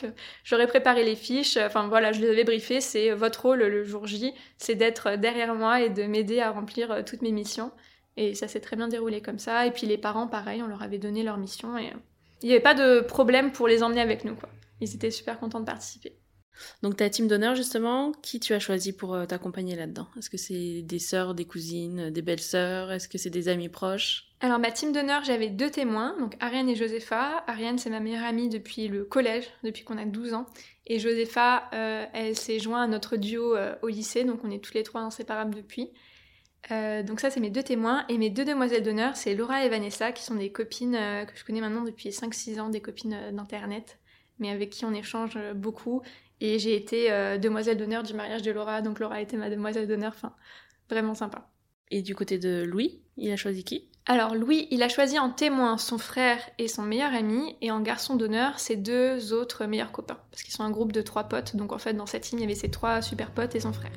[0.43, 1.59] j'aurais préparé les fiches.
[1.59, 2.81] Enfin voilà, je les avais briefées.
[2.81, 7.05] C'est votre rôle le jour J, c'est d'être derrière moi et de m'aider à remplir
[7.05, 7.71] toutes mes missions.
[8.17, 9.67] Et ça s'est très bien déroulé comme ça.
[9.67, 11.93] Et puis les parents, pareil, on leur avait donné leur mission et
[12.43, 14.37] il n'y avait pas de problème pour les emmener avec nous.
[14.81, 16.22] Ils étaient super contents de participer.
[16.83, 20.07] Donc ta team d'honneur justement, qui tu as choisi pour euh, t'accompagner là-dedans?
[20.19, 22.93] Est-ce que c'est des sœurs, des cousines, des belles-sœurs?
[22.93, 24.29] Est-ce que c'est des amis proches?
[24.41, 27.45] Alors ma team d'honneur, j'avais deux témoins, donc Ariane et Josepha.
[27.47, 30.47] Ariane c'est ma meilleure amie depuis le collège, depuis qu'on a 12 ans.
[30.87, 34.63] Et Josepha, euh, elle s'est jointe à notre duo euh, au lycée, donc on est
[34.63, 35.91] tous les trois inséparables depuis.
[36.71, 38.05] donc ça c'est mes deux témoins.
[38.09, 40.93] Et mes deux demoiselles d'honneur, c'est Laura et Vanessa, qui sont des copines
[41.27, 43.99] que je connais maintenant depuis 5-6 ans, des copines d'internet
[44.43, 46.03] mais avec qui on échange beaucoup
[46.43, 49.49] et j'ai été euh, demoiselle d'honneur du mariage de Laura, donc Laura a été ma
[49.49, 50.35] demoiselle d'honneur, enfin,
[50.91, 51.49] vraiment sympa.
[51.93, 53.89] Et du côté de Louis, il a choisi qui?
[54.07, 57.81] Alors Louis, il a choisi en témoin son frère et son meilleur ami, et en
[57.81, 61.55] garçon d'honneur ses deux autres meilleurs copains, parce qu'ils sont un groupe de trois potes,
[61.55, 63.73] donc en fait dans cette team il y avait ses trois super potes et son
[63.73, 63.93] frère.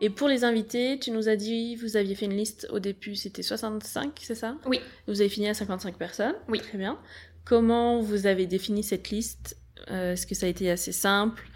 [0.00, 3.16] Et pour les invités, tu nous as dit, vous aviez fait une liste au début,
[3.16, 4.56] c'était 65, c'est ça?
[4.66, 4.80] Oui.
[5.06, 6.60] Vous avez fini à 55 personnes Oui.
[6.60, 6.98] Très bien.
[7.44, 9.56] Comment vous avez défini cette liste?
[9.90, 11.48] Euh, Est-ce que ça a été assez simple?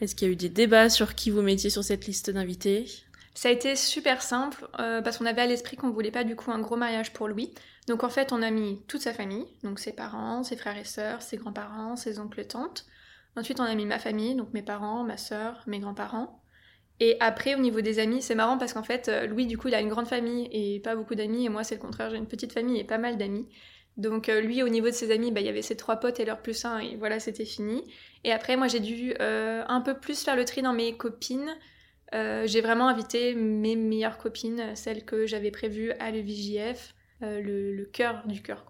[0.00, 2.86] Est-ce qu'il y a eu des débats sur qui vous mettiez sur cette liste d'invités?
[3.34, 6.36] Ça a été super simple euh, parce qu'on avait à l'esprit qu'on voulait pas du
[6.36, 7.54] coup un gros mariage pour Louis.
[7.86, 10.84] Donc en fait, on a mis toute sa famille, donc ses parents, ses frères et
[10.84, 12.84] sœurs, ses grands-parents, ses oncles et tantes.
[13.36, 16.41] Ensuite, on a mis ma famille, donc mes parents, ma sœur, mes grands-parents.
[17.00, 19.68] Et après, au niveau des amis, c'est marrant parce qu'en fait, euh, Louis, du coup,
[19.68, 21.46] il a une grande famille et pas beaucoup d'amis.
[21.46, 23.46] Et moi, c'est le contraire, j'ai une petite famille et pas mal d'amis.
[23.96, 26.20] Donc euh, lui, au niveau de ses amis, bah, il y avait ses trois potes
[26.20, 27.82] et leur plus un, et voilà, c'était fini.
[28.24, 31.54] Et après, moi, j'ai dû euh, un peu plus faire le tri dans mes copines.
[32.12, 38.22] j'ai vraiment invité mes meilleures copines, celles que j'avais prévues à l'EVJF, le, le cœur
[38.26, 38.64] du cœur.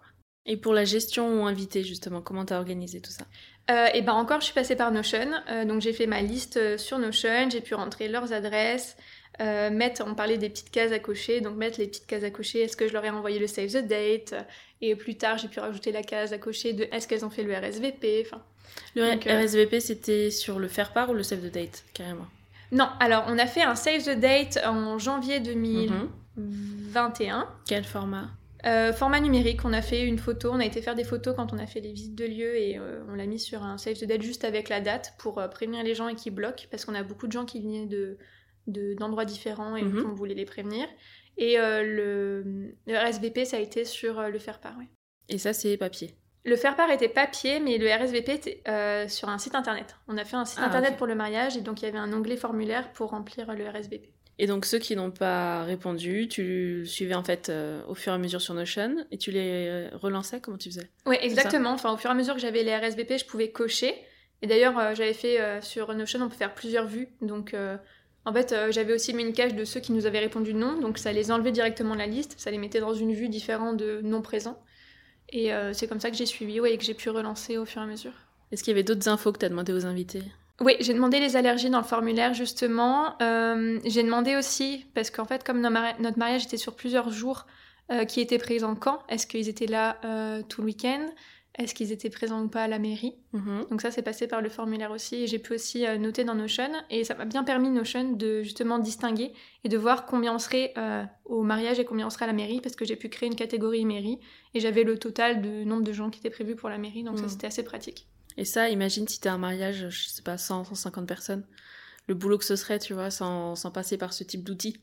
[0.44, 3.26] Et pour la gestion ou invité, justement, comment t'as organisé tout ça?
[3.70, 5.30] Euh, et ben encore, je suis passée par Notion.
[5.50, 8.96] Euh, donc j'ai fait ma liste euh, sur Notion, j'ai pu rentrer leurs adresses,
[9.40, 12.60] mettre, on parlait des petites cases à cocher, donc mettre les petites cases à cocher,
[12.60, 14.34] est-ce que je leur ai envoyé le save the date?
[14.80, 17.42] Et plus tard, j'ai pu rajouter la case à cocher de est-ce qu'elles ont fait
[17.42, 18.42] le RSVP enfin,
[18.94, 22.26] Le RSVP, c'était sur le faire part ou le save the date, carrément?
[22.70, 27.38] Non, alors on a fait un save the date en janvier 2021.
[27.38, 27.46] Mhm.
[27.66, 28.28] Quel format?
[28.64, 31.52] Euh, format numérique, on a fait une photo, on a été faire des photos quand
[31.52, 33.98] on a fait les visites de lieux et euh, on l'a mis sur un save
[33.98, 36.84] the date juste avec la date pour euh, prévenir les gens et qui bloquent parce
[36.84, 38.18] qu'on a beaucoup de gens qui venaient de
[38.68, 40.08] d'endroits différents et mhm.
[40.08, 40.86] on voulait les prévenir.
[41.36, 44.76] Et le, RSVP, ça a été sur le faire part.
[45.28, 49.56] Et ça, c'est papier Le faire-part était papier, mais le RSVP était sur un site
[49.56, 49.96] internet.
[50.06, 51.98] On a fait un site Ah, internet pour le mariage et donc il y avait
[51.98, 54.12] un onglet formulaire pour remplir le RSVP.
[54.38, 58.14] Et donc ceux qui n'ont pas répondu, tu suivais en fait euh, au fur et
[58.16, 60.90] à mesure sur Notion et tu les euh, relançais Comment tu faisais?
[61.06, 61.70] Oui, exactement.
[61.70, 63.94] Enfin, au fur et à mesure que j'avais les RSVP, je pouvais cocher.
[64.40, 67.08] Et d'ailleurs, euh, j'avais fait euh, sur Notion, on peut faire plusieurs vues.
[67.20, 67.54] Donc,
[68.24, 70.78] en fait, j'avais aussi mis une cache de ceux qui nous avaient répondu non.
[70.80, 72.34] Donc, ça les enlevait directement de la liste.
[72.38, 74.60] Ça les mettait dans une vue différente de non présents.
[75.28, 77.80] Et c'est comme ça que j'ai suivi, ouais, et que j'ai pu relancer au fur
[77.80, 78.12] et à mesure.
[78.52, 80.22] Est-ce qu'il y avait d'autres infos que tu as demandé aux invités?
[80.62, 83.20] Oui, j'ai demandé les allergies dans le formulaire justement.
[83.20, 87.10] Euh, j'ai demandé aussi, parce qu'en fait, comme notre mari- notre mariage était sur plusieurs
[87.10, 87.46] jours,
[87.90, 91.04] euh, qui étaient présents quand Est-ce qu'ils étaient là euh, tout le week-end?
[91.58, 93.14] Est-ce qu'ils étaient présents ou pas à la mairie?
[93.32, 93.66] Mhm.
[93.70, 95.16] Donc ça, c'est passé par le formulaire aussi.
[95.16, 96.70] Et j'ai pu aussi noter dans Notion.
[96.88, 99.32] Et ça m'a bien permis, Notion, de justement distinguer
[99.64, 100.72] et de voir combien on serait
[101.26, 103.34] au mariage et combien on serait à la mairie, parce que j'ai pu créer une
[103.36, 104.18] catégorie mairie.
[104.54, 107.02] Et j'avais le total de nombre de gens qui étaient prévus pour la mairie.
[107.02, 107.28] Donc ça, Mhm.
[107.30, 108.06] c'était assez pratique.
[108.36, 111.44] Et ça, imagine si t'as un mariage, je sais pas, 100, 150 personnes.
[112.08, 114.76] Le boulot que ce serait, tu vois, sans, sans passer par ce type d'outils.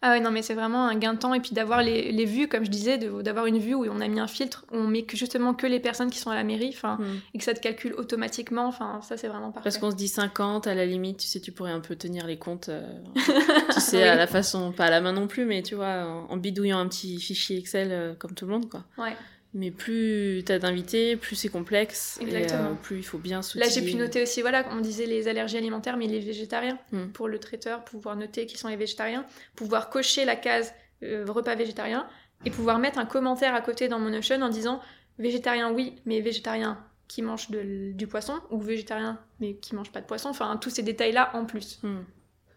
[0.00, 1.34] Ah ouais, non, mais c'est vraiment un gain de temps.
[1.34, 4.00] Et puis d'avoir les, les vues, comme je disais, de- d'avoir une vue où on
[4.00, 6.34] a mis un filtre, où on met que, justement que les personnes qui sont à
[6.34, 7.20] la mairie, enfin, Mhm.
[7.34, 8.66] et que ça te calcule automatiquement.
[8.66, 9.64] Enfin, ça, c'est vraiment parfait.
[9.64, 12.26] Parce qu'on se dit 50, à la limite, tu sais, tu pourrais un peu tenir
[12.26, 12.86] les comptes, euh,
[13.74, 14.02] tu sais, Oui.
[14.02, 16.78] à la façon, pas à la main non plus, mais tu vois, en, en bidouillant
[16.78, 18.84] un petit fichier Excel euh, comme tout le monde, quoi.
[18.98, 19.14] Ouais.
[19.58, 22.68] Mais plus t'as d'invités, plus c'est complexe, Exactement.
[22.68, 23.70] et euh, plus il faut bien Là, s'outiller.
[23.70, 26.78] j'ai pu noter aussi, voilà, on disait les allergies alimentaires, mais les végétariens.
[26.92, 27.06] Hmm.
[27.08, 31.54] Pour le traiteur, pouvoir noter qui sont les végétariens, pouvoir cocher la case euh, repas
[31.54, 32.06] végétarien
[32.44, 34.80] et pouvoir mettre un commentaire à côté dans mon Notion en disant
[35.18, 40.02] végétarien, oui, mais végétarien qui mange de- du poisson ou végétarien mais qui mange pas
[40.02, 40.28] de poisson.
[40.28, 41.78] Enfin, tous ces détails-là en plus.
[41.82, 42.00] Hmm.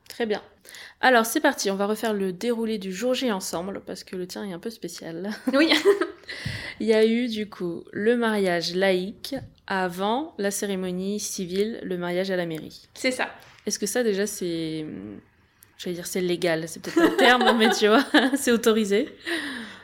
[0.09, 0.41] Très bien.
[0.99, 4.27] Alors c'est parti, on va refaire le déroulé du jour J ensemble, parce que le
[4.27, 5.29] tien est un peu spécial.
[5.53, 5.71] Oui.
[6.79, 9.35] Il y a eu du coup le mariage laïque
[9.67, 12.87] avant la cérémonie civile, le mariage à la mairie.
[12.93, 13.29] C'est ça.
[13.65, 14.85] Est-ce que ça déjà c'est...
[15.77, 18.03] J'allais dire c'est légal, c'est peut-être le terme, mais tu vois,
[18.35, 19.09] c'est autorisé.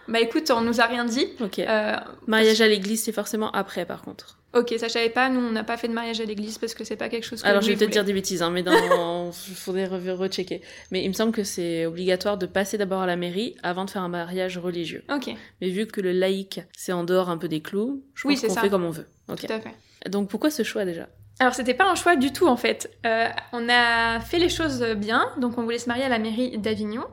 [0.07, 1.27] Bah écoute, on nous a rien dit.
[1.39, 1.59] Ok.
[1.59, 1.95] Euh,
[2.27, 4.37] Mariage à l'église, c'est forcément après par contre.
[4.53, 5.29] ok, ça je savais pas.
[5.29, 7.41] Nous, on n'a pas fait de mariage à l'église parce que c'est pas quelque chose
[7.41, 9.31] que Alors je vais peut-être dire des bêtises, hein, mais dans...
[9.49, 10.61] il faudrait re- rechecker.
[10.91, 13.89] Mais il me semble que c'est obligatoire de passer d'abord à la mairie avant de
[13.89, 15.03] faire un mariage religieux.
[15.13, 15.29] Ok,
[15.61, 18.53] Mais vu que le laïque, c'est en dehors un peu des clous, je Oui, pense
[18.55, 19.07] qu'on fait comme on veut.
[19.27, 19.45] Ok.
[19.47, 19.73] tout à fait.
[20.09, 21.07] Donc pourquoi ce choix déjà?
[21.39, 22.89] Alors c'était pas un choix du tout en fait.
[23.05, 26.57] Euh, on a fait les choses bien, donc on voulait se marier à la mairie
[26.59, 27.03] d'Avignon.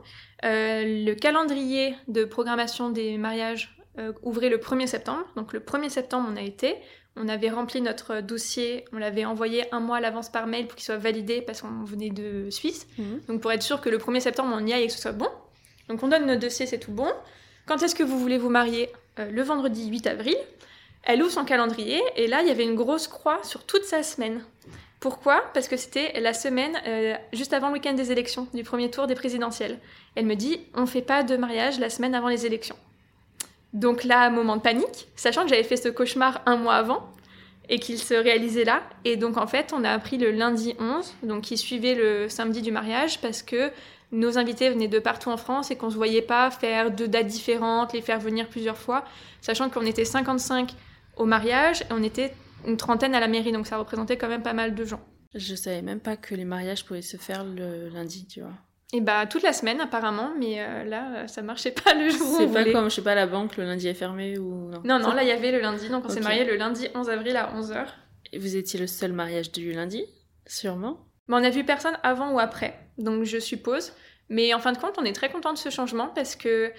[0.43, 5.89] Euh, le calendrier de programmation des mariages euh, ouvrait le 1er septembre, donc le 1er
[5.89, 6.75] septembre on a été.
[7.15, 10.75] On avait rempli notre dossier, on l'avait envoyé un mois à l'avance par mail pour
[10.75, 12.87] qu'il soit validé parce qu'on venait de Suisse.
[13.27, 15.11] Donc pour être sûr que le 1er septembre on y aille et que ce soit
[15.11, 15.29] bon.
[15.89, 17.11] Donc on donne notre dossier, c'est tout bon.
[17.67, 18.89] Quand est-ce que vous voulez vous marier?
[19.19, 20.35] Euh, Le vendredi 8 avril.
[21.03, 24.01] Elle ouvre son calendrier et là il y avait une grosse croix sur toute sa
[24.01, 24.43] semaine.
[25.03, 25.43] Pourquoi?
[25.53, 29.05] Parce que c'était la semaine euh, juste avant le week-end des élections, du premier tour
[29.05, 29.77] des présidentielles.
[30.15, 32.77] Elle me dit on fait pas de mariage la semaine avant les élections.
[33.73, 37.11] Donc là, moment de panique, sachant que j'avais fait ce cauchemar un mois avant
[37.67, 38.81] et qu'il se réalisait là.
[39.03, 42.61] Et donc en fait, on a appris le lundi 11, donc qui suivait le samedi
[42.61, 43.71] du mariage, parce que
[44.13, 47.27] nos invités venaient de partout en France et qu'on se voyait pas faire deux dates
[47.27, 49.03] différentes, les faire venir plusieurs fois,
[49.41, 50.71] sachant qu'on était 55
[51.17, 52.33] au mariage et on était
[52.65, 55.01] une trentaine à la mairie, donc ça représentait quand même pas mal de gens.
[55.35, 58.53] Je savais même pas que les mariages pouvaient se faire le lundi, tu vois.
[58.95, 62.37] Et bah toute la semaine apparemment, mais euh, là ça marchait pas le jour où
[62.37, 62.71] C'est pas voulait.
[62.71, 64.69] comme, je sais pas, la banque, le lundi est fermé ou...
[64.83, 67.09] Non, non, là il y avait le lundi, donc on s'est marié le lundi 11
[67.09, 67.87] avril à 11h.
[68.31, 70.05] Et vous étiez le seul mariage du lundi
[70.45, 70.99] Sûrement?
[71.27, 73.93] Mais on a vu personne avant ou après, donc je suppose.
[74.29, 76.71] Mais en fin de compte, on est très content de ce changement parce que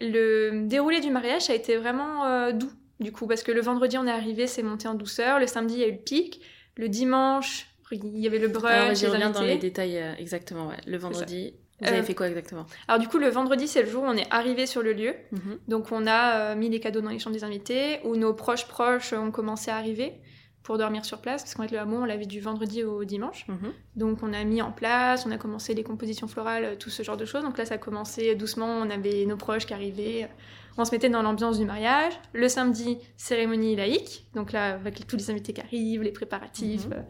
[0.00, 2.70] le déroulé du mariage a été vraiment euh, doux,
[3.02, 5.74] du coup, parce que le vendredi on est arrivé, c'est monté en douceur, le samedi
[5.74, 6.40] il y a eu le pic,
[6.76, 10.76] le dimanche il y avait le brunch, les reviens dans les détails euh, exactement, ouais.
[10.86, 13.88] Le vendredi, vous Euh, avez fait quoi exactement Alors du coup, le vendredi c'est le
[13.90, 15.58] jour où on est arrivé sur le lieu, Mhm.
[15.68, 18.66] donc on a euh, mis les cadeaux dans les chambres des invités, où nos proches
[18.66, 20.14] proches ont commencé à arriver
[20.62, 23.46] pour dormir sur place, parce qu'en fait le hameau on l'avait du vendredi au dimanche.
[23.48, 23.72] Mhm.
[23.96, 27.02] Donc on a mis en place, on a commencé les compositions florales, euh, tout ce
[27.02, 27.42] genre de choses.
[27.42, 30.30] Donc là ça a commencé doucement, on avait nos proches qui arrivaient,
[30.78, 32.12] on se mettait dans l'ambiance du mariage.
[32.32, 36.86] Le samedi, cérémonie laïque, donc là avec tous les invités qui arrivent, les préparatifs.
[36.86, 36.92] Mhm.
[36.94, 37.02] euh,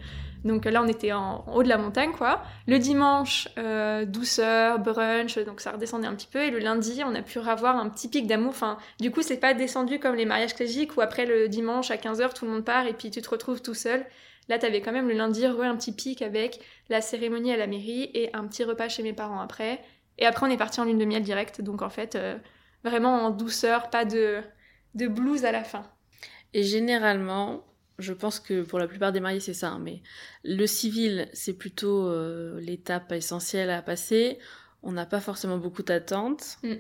[0.45, 2.43] Donc là on était en, en haut de la montagne quoi.
[2.67, 6.43] Le dimanche, euh, douceur, brunch, donc ça redescendait un petit peu.
[6.43, 8.51] Et le lundi, on a pu avoir un petit pic d'amour.
[8.51, 11.97] Enfin, du coup c'est pas descendu comme les mariages classiques où après le dimanche à
[11.97, 14.05] 15h tout le monde part et puis tu te retrouves tout seul.
[14.49, 17.69] Là, t'avais quand même le lundi re un petit pic avec la cérémonie à la
[17.69, 19.81] mairie et un petit repas chez mes parents après.
[20.19, 21.61] Et après, on est parti en lune de miel direct.
[21.61, 22.37] Donc, en fait, euh,
[22.85, 24.41] vraiment en douceur, pas de,
[24.95, 25.91] de blues à la fin.
[26.55, 27.65] Et généralement,
[27.99, 29.69] je pense que pour la plupart des mariés, c'est ça.
[29.71, 30.03] hein, mais
[30.45, 34.39] le civil, c'est plutôt euh, l'étape essentielle à passer.
[34.83, 36.59] On n'a pas forcément beaucoup d'attentes.
[36.63, 36.75] Mm.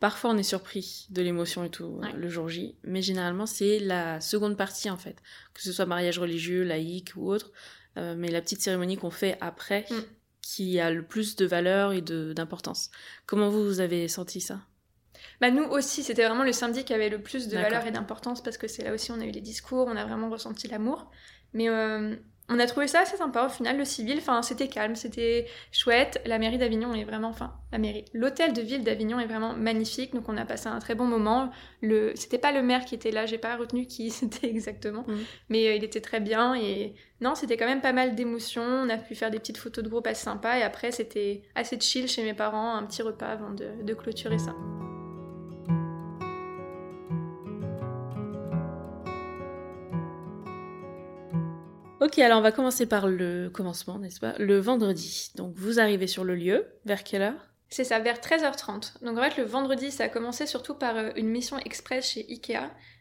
[0.00, 2.12] Parfois, on est surpris de l'émotion et tout euh, Ouais.
[2.14, 2.74] le jour J.
[2.82, 5.16] Mais généralement, c'est la seconde partie, en fait.
[5.54, 7.52] Que ce soit mariage religieux, laïque ou autre.
[7.98, 9.94] Euh, mais la petite cérémonie qu'on fait après, Mm.
[10.40, 12.90] qui a le plus de valeur et de- d'importance.
[13.26, 14.60] Comment vous, vous avez senti ça?
[15.42, 18.40] Bah nous aussi, c'était vraiment le samedi qui avait le plus de valeur et d'importance
[18.42, 21.10] parce que c'est là aussi on a eu les discours, on a vraiment ressenti l'amour.
[21.52, 22.14] Mais euh,
[22.48, 26.20] on a trouvé ça assez sympa au final, le civil, enfin c'était calme, c'était chouette.
[26.26, 30.14] La mairie d'Avignon est vraiment, enfin la mairie, l'hôtel de ville d'Avignon est vraiment magnifique,
[30.14, 31.50] donc on a passé un très bon moment.
[31.80, 35.24] Le, c'était pas le maire qui était là, j'ai pas retenu qui c'était exactement, Mhm.
[35.48, 38.62] mais euh, il était très bien et non, c'était quand même pas mal d'émotions.
[38.62, 41.80] On a pu faire des petites photos de groupe assez sympas et après c'était assez
[41.80, 44.54] chill chez mes parents, un petit repas avant de, de clôturer ça.
[52.02, 54.34] Ok, alors on va commencer par le commencement, n'est-ce pas?
[54.38, 55.30] Le vendredi.
[55.36, 57.48] Donc vous arrivez sur le lieu, vers quelle heure?
[57.68, 59.04] C'est ça, vers 13h30.
[59.04, 62.26] Donc en fait, le vendredi, ça a commencé surtout par euh, une mission express chez
[62.28, 62.54] Ikea.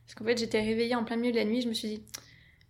[0.06, 2.04] Parce qu'en fait, j'étais réveillée en plein milieu de la nuit, je me suis dit,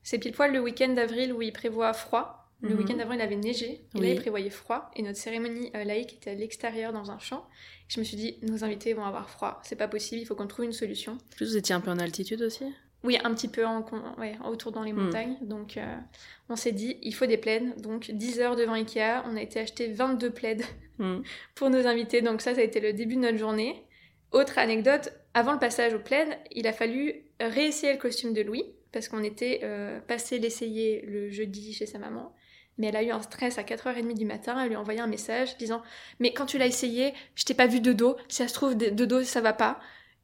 [0.04, 2.38] c'est pile poil le week-end d'avril où il prévoit froid.
[2.62, 2.78] Le Mhm.
[2.78, 4.89] week-end d'avril, il avait neigé, et là, il prévoyait froid.
[4.96, 7.46] Et notre cérémonie euh, laïque était à l'extérieur dans un champ.
[7.89, 10.48] Je me suis dit, nos invités vont avoir froid, c'est pas possible, il faut qu'on
[10.48, 11.13] trouve une solution.
[11.13, 12.65] En plus, vous étiez un peu en altitude aussi
[13.04, 13.84] Oui, un petit peu en,
[14.20, 15.06] ouais, autour dans les Hmm.
[15.06, 15.38] montagnes.
[15.42, 15.96] Donc, euh,
[16.50, 17.74] on s'est dit, il faut des plaids.
[17.78, 20.58] Donc, 10 heures devant Ikea, on a été acheter 22 plaids
[21.00, 21.22] Hmm.
[21.56, 22.22] pour nos invités.
[22.22, 23.86] Donc ça, ça a été le début de notre journée.
[24.32, 28.66] Autre anecdote, avant le passage au plaid, il a fallu réessayer le costume de Louis,
[28.92, 32.34] parce qu'on était euh, passé l'essayer le jeudi chez sa maman.
[32.78, 35.08] Mais elle a eu un stress à 4h30 du matin, elle lui a envoyé un
[35.08, 35.82] message disant
[36.20, 38.78] «Mais quand tu l'as essayé, je t'ai pas vu de dos, si ça se trouve,
[38.78, 39.80] de de dos, ça va pas.»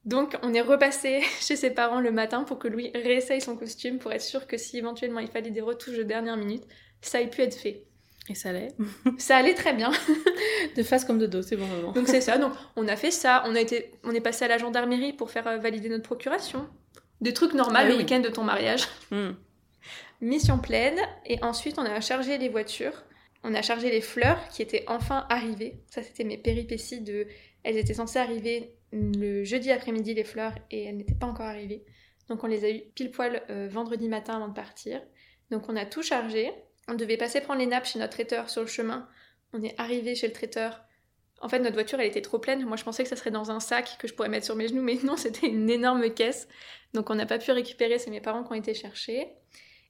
[0.07, 3.99] Donc on est repassé chez ses parents le matin pour que Louis réessaye son costume,
[3.99, 6.63] pour être sûr que si éventuellement il fallait des retouches de dernière minute,
[7.01, 7.83] ça ait pu être fait.
[8.29, 8.69] Et ça allait
[9.17, 9.91] Ça allait très bien.
[10.75, 11.91] De face comme de dos, c'est bon moment.
[11.91, 14.47] Donc c'est ça, donc on a fait ça, on, a été, on est passé à
[14.47, 16.67] la gendarmerie pour faire euh, valider notre procuration.
[17.19, 17.97] Des trucs normaux Ah le oui.
[17.99, 18.87] week-end de ton mariage.
[19.11, 19.31] Hmm.
[20.21, 23.03] Mission pleine, et ensuite on a chargé les voitures,
[23.43, 25.79] on a chargé les fleurs qui étaient enfin arrivées.
[25.89, 27.27] Ça c'était mes péripéties de...
[27.63, 31.83] Elles étaient censées arriver le jeudi après-midi les fleurs et elles n'étaient pas encore arrivées.
[32.29, 35.01] Donc on les a eu pile poil euh, vendredi matin avant de partir.
[35.51, 36.51] Donc on a tout chargé.
[36.87, 39.07] On devait passer prendre les nappes chez notre traiteur sur le chemin.
[39.53, 40.81] On est arrivé chez le traiteur.
[41.39, 42.65] En fait, notre voiture, elle était trop pleine.
[42.65, 44.67] Moi, je pensais que ça serait dans un sac que je pourrais mettre sur mes
[44.67, 46.47] genoux, mais non, c'était une énorme caisse.
[46.93, 47.99] Donc, on n'a pas pu récupérer.
[47.99, 49.27] C'est mes parents qui ont été chercher.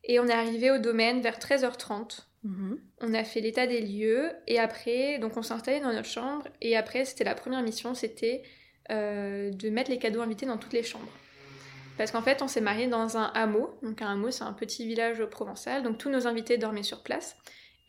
[0.04, 2.28] Et on est arrivé au domaine vers 13h30.
[2.44, 2.82] Mhm.
[3.02, 4.32] On a fait l'état des lieux.
[4.48, 6.48] Et après, donc, on s'est installé dans notre chambre.
[6.62, 8.44] Et après, c'était la première mission, c'était
[8.92, 11.12] euh, de mettre les cadeaux invités dans toutes les chambres.
[11.98, 13.72] Parce qu'en fait, on s'est marié dans un hameau.
[13.82, 15.84] Donc, un hameau, c'est un petit village provençal.
[15.84, 17.36] Donc, tous nos invités dormaient sur place.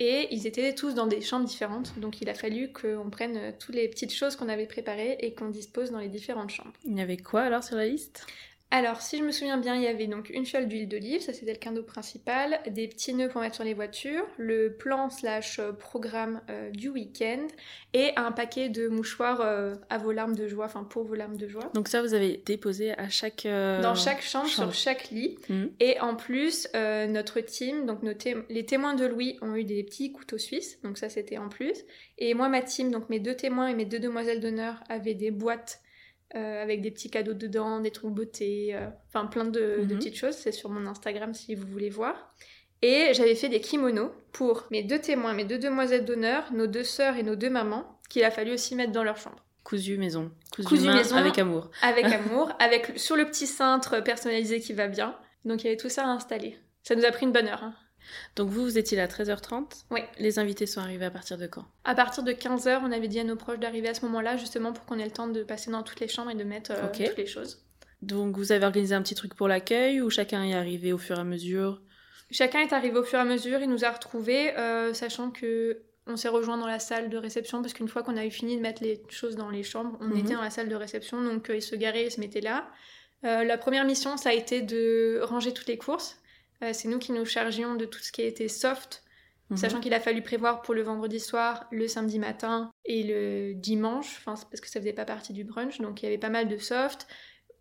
[0.00, 1.98] Et ils étaient tous dans des chambres différentes.
[1.98, 5.48] Donc, il a fallu qu'on prenne toutes les petites choses qu'on avait préparées et qu'on
[5.48, 6.72] dispose dans les différentes chambres.
[6.84, 8.26] Il y avait quoi alors sur la liste?
[8.70, 11.32] Alors, si je me souviens bien, il y avait donc une fiole d'huile d'olive, ça
[11.32, 15.58] c'était le cadeau principal, des petits nœuds pour mettre sur les voitures, le plan slash
[15.58, 17.46] euh, programme euh, du week-end
[17.94, 21.38] et un paquet de mouchoirs euh, à vos larmes de joie, enfin pour vos larmes
[21.38, 21.70] de joie.
[21.72, 23.46] Donc ça, vous avez déposé à chaque...
[23.46, 24.72] euh, Dans chaque chambre, chambre.
[24.74, 25.38] sur chaque lit.
[25.48, 25.70] Mhm.
[25.80, 29.82] Et en plus, notre team, donc nos té- les témoins de Louis ont eu des
[29.82, 31.72] petits couteaux suisses, donc ça c'était en plus.
[32.18, 35.30] Et moi, ma team, donc mes deux témoins et mes deux demoiselles d'honneur avaient des
[35.30, 35.80] boîtes
[36.34, 39.88] euh, avec des petits cadeaux dedans, des trucs beauté, euh, enfin plein de, de Mhm.
[39.98, 40.34] petites choses.
[40.34, 42.34] C'est sur mon Instagram si vous voulez voir.
[42.82, 46.84] Et j'avais fait des kimonos pour mes deux témoins, mes deux demoiselles d'honneur, nos deux
[46.84, 49.44] sœurs et nos deux mamans, qu'il a fallu aussi mettre dans leur chambre.
[49.64, 50.30] Cousu maison.
[50.54, 51.16] Cousu, Cousu main maison.
[51.16, 51.70] avec amour.
[51.82, 55.16] Avec amour, avec sur le petit cintre personnalisé qui va bien.
[55.44, 56.56] Donc il y avait tout ça à installer.
[56.84, 57.64] Ça nous a pris une bonne heure.
[57.64, 57.74] hein.
[58.36, 60.00] Donc vous, vous étiez là à 13h30 Oui.
[60.18, 61.64] Les invités sont arrivés à partir de quand?
[61.84, 64.72] À partir de 15h, on avait dit à nos proches d'arriver à ce moment-là, justement
[64.72, 66.86] pour qu'on ait le temps de passer dans toutes les chambres et de mettre euh,
[66.92, 67.64] toutes les choses.
[68.02, 71.16] Donc vous avez organisé un petit truc pour l'accueil ou chacun est arrivé au fur
[71.16, 71.82] et à mesure?
[72.30, 75.82] Chacun est arrivé au fur et à mesure, il nous a retrouvés, euh, sachant que
[76.06, 78.56] on s'est rejoint dans la salle de réception parce qu'une fois qu'on a eu fini
[78.56, 80.18] de mettre les choses dans les chambres, on Mhm.
[80.18, 82.68] était dans la salle de réception, donc euh, ils se garaient, ils se mettaient là.
[83.24, 86.18] Euh, la première mission, ça a été de ranger toutes les courses.
[86.62, 89.04] Euh, c'est nous qui nous chargions de tout ce qui était soft,
[89.50, 89.56] Mhm.
[89.56, 94.22] Sachant qu'il a fallu prévoir pour le vendredi soir, le samedi matin et le dimanche,
[94.24, 96.58] parce que ça faisait pas partie du brunch, donc il y avait pas mal de
[96.58, 97.06] soft.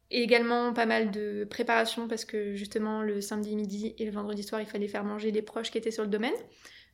[0.09, 4.41] Et également pas mal de préparation parce que justement le samedi midi et le vendredi
[4.41, 6.33] soir il fallait faire manger les proches qui étaient sur le domaine.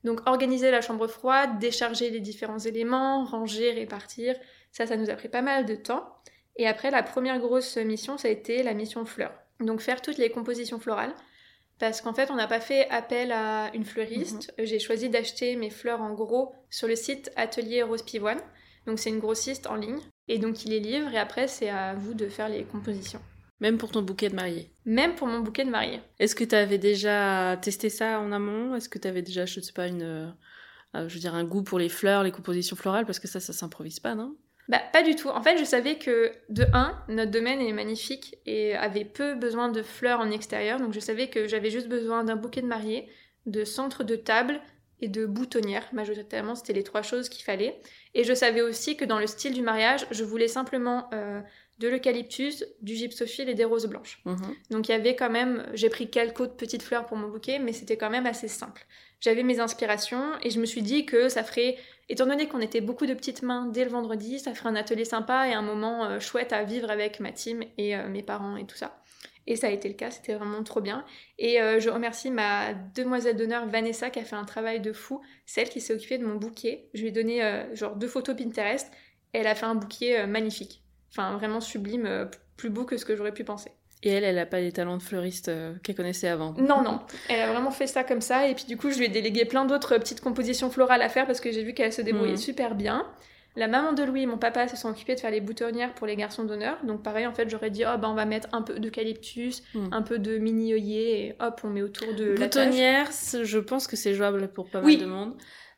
[0.04, 4.36] Donc organiser la chambre froide, décharger les différents éléments, ranger, répartir,
[4.72, 6.08] ça ça nous a pris pas mal de temps.
[6.56, 9.34] Et après la première grosse mission ça a été la mission fleurs.
[9.60, 11.14] donc faire toutes les compositions florales.
[11.80, 14.54] Parce qu'en fait, on n'a pas fait appel à une fleuriste.
[14.58, 18.40] J'ai choisi d'acheter mes fleurs en gros sur le site Atelier Rose Pivoine.
[18.86, 20.00] Donc c'est une grossiste en ligne.
[20.28, 23.22] Et donc il les livre et après c'est à vous de faire les compositions.
[23.60, 26.02] Même pour ton bouquet de mariée Même pour mon bouquet de mariée.
[26.20, 28.76] Est-ce que tu avais déjà testé ça en amont?
[28.76, 31.64] Est-ce que tu avais déjà, je sais pas, une, euh, je veux dire, un goût
[31.64, 33.06] pour les fleurs, les compositions florales?
[33.06, 34.36] Parce que ça, ça s'improvise pas, non?
[34.70, 35.30] Bah, pas du tout.
[35.30, 39.70] En fait, je savais que, de 1, notre domaine est magnifique et avait peu besoin
[39.70, 40.80] de fleurs en extérieur.
[40.80, 43.10] Donc, je savais que j'avais juste besoin d'un bouquet de mariée,
[43.46, 44.62] de centre de table
[45.02, 45.88] et de boutonnière.
[45.92, 47.80] Majoritairement, c'était les trois choses qu'il fallait.
[48.14, 51.42] Et je savais aussi que dans le style du mariage, je voulais simplement euh,
[51.80, 54.22] de l'eucalyptus, du gypsophile et des roses blanches.
[54.26, 54.56] Mhm.
[54.70, 57.60] Donc il y avait quand même, j'ai pris quelques autres petites fleurs pour mon bouquet,
[57.60, 58.86] mais c'était quand même assez simple.
[59.20, 61.78] J'avais mes inspirations et je me suis dit que ça ferait,
[62.10, 65.06] étant donné qu'on était beaucoup de petites mains dès le vendredi, ça ferait un atelier
[65.06, 68.58] sympa et un moment euh, chouette à vivre avec ma team et euh, mes parents
[68.58, 69.00] et tout ça.
[69.46, 71.06] Et ça a été le cas, c'était vraiment trop bien.
[71.38, 75.22] Et euh, je remercie ma demoiselle d'honneur Vanessa qui a fait un travail de fou,
[75.46, 76.90] celle qui s'est occupée de mon bouquet.
[76.94, 77.42] Je lui ai donné
[77.74, 78.90] genre deux photos Pinterest
[79.34, 80.84] elle a fait un bouquet magnifique.
[81.10, 83.72] Enfin, vraiment sublime, plus beau que ce que j'aurais pu penser.
[84.04, 86.54] Et elle, elle n'a pas les talents de fleuriste euh, qu'elle connaissait avant.
[86.58, 87.00] Non, non.
[87.30, 88.48] Elle a vraiment fait ça comme ça.
[88.48, 91.26] Et puis du coup, je lui ai délégué plein d'autres petites compositions florales à faire
[91.26, 92.38] parce que j'ai vu qu'elle se débrouillait mhm.
[92.38, 93.08] super bien.
[93.56, 96.08] La maman de Louis et mon papa se sont occupés de faire les boutonnières pour
[96.08, 96.78] les garçons d'honneur.
[96.84, 99.90] Donc pareil, en fait, j'aurais dit, oh ben on va mettre un peu d'eucalyptus, mhm.
[99.92, 103.88] un peu de mini œillet, et hop, on met autour de la Boutonnière, je pense
[103.88, 105.34] que c'est jouable pour pas mal de monde.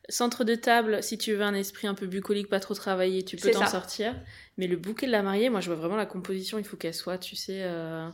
[0.08, 3.36] Centre de table, si tu veux un esprit un peu bucolique, pas trop travaillé, tu
[3.36, 4.14] peux t'en sortir.
[4.56, 6.94] Mais le bouquet de la mariée, moi je vois vraiment la composition, il faut qu'elle
[6.94, 8.08] soit, tu sais, euh,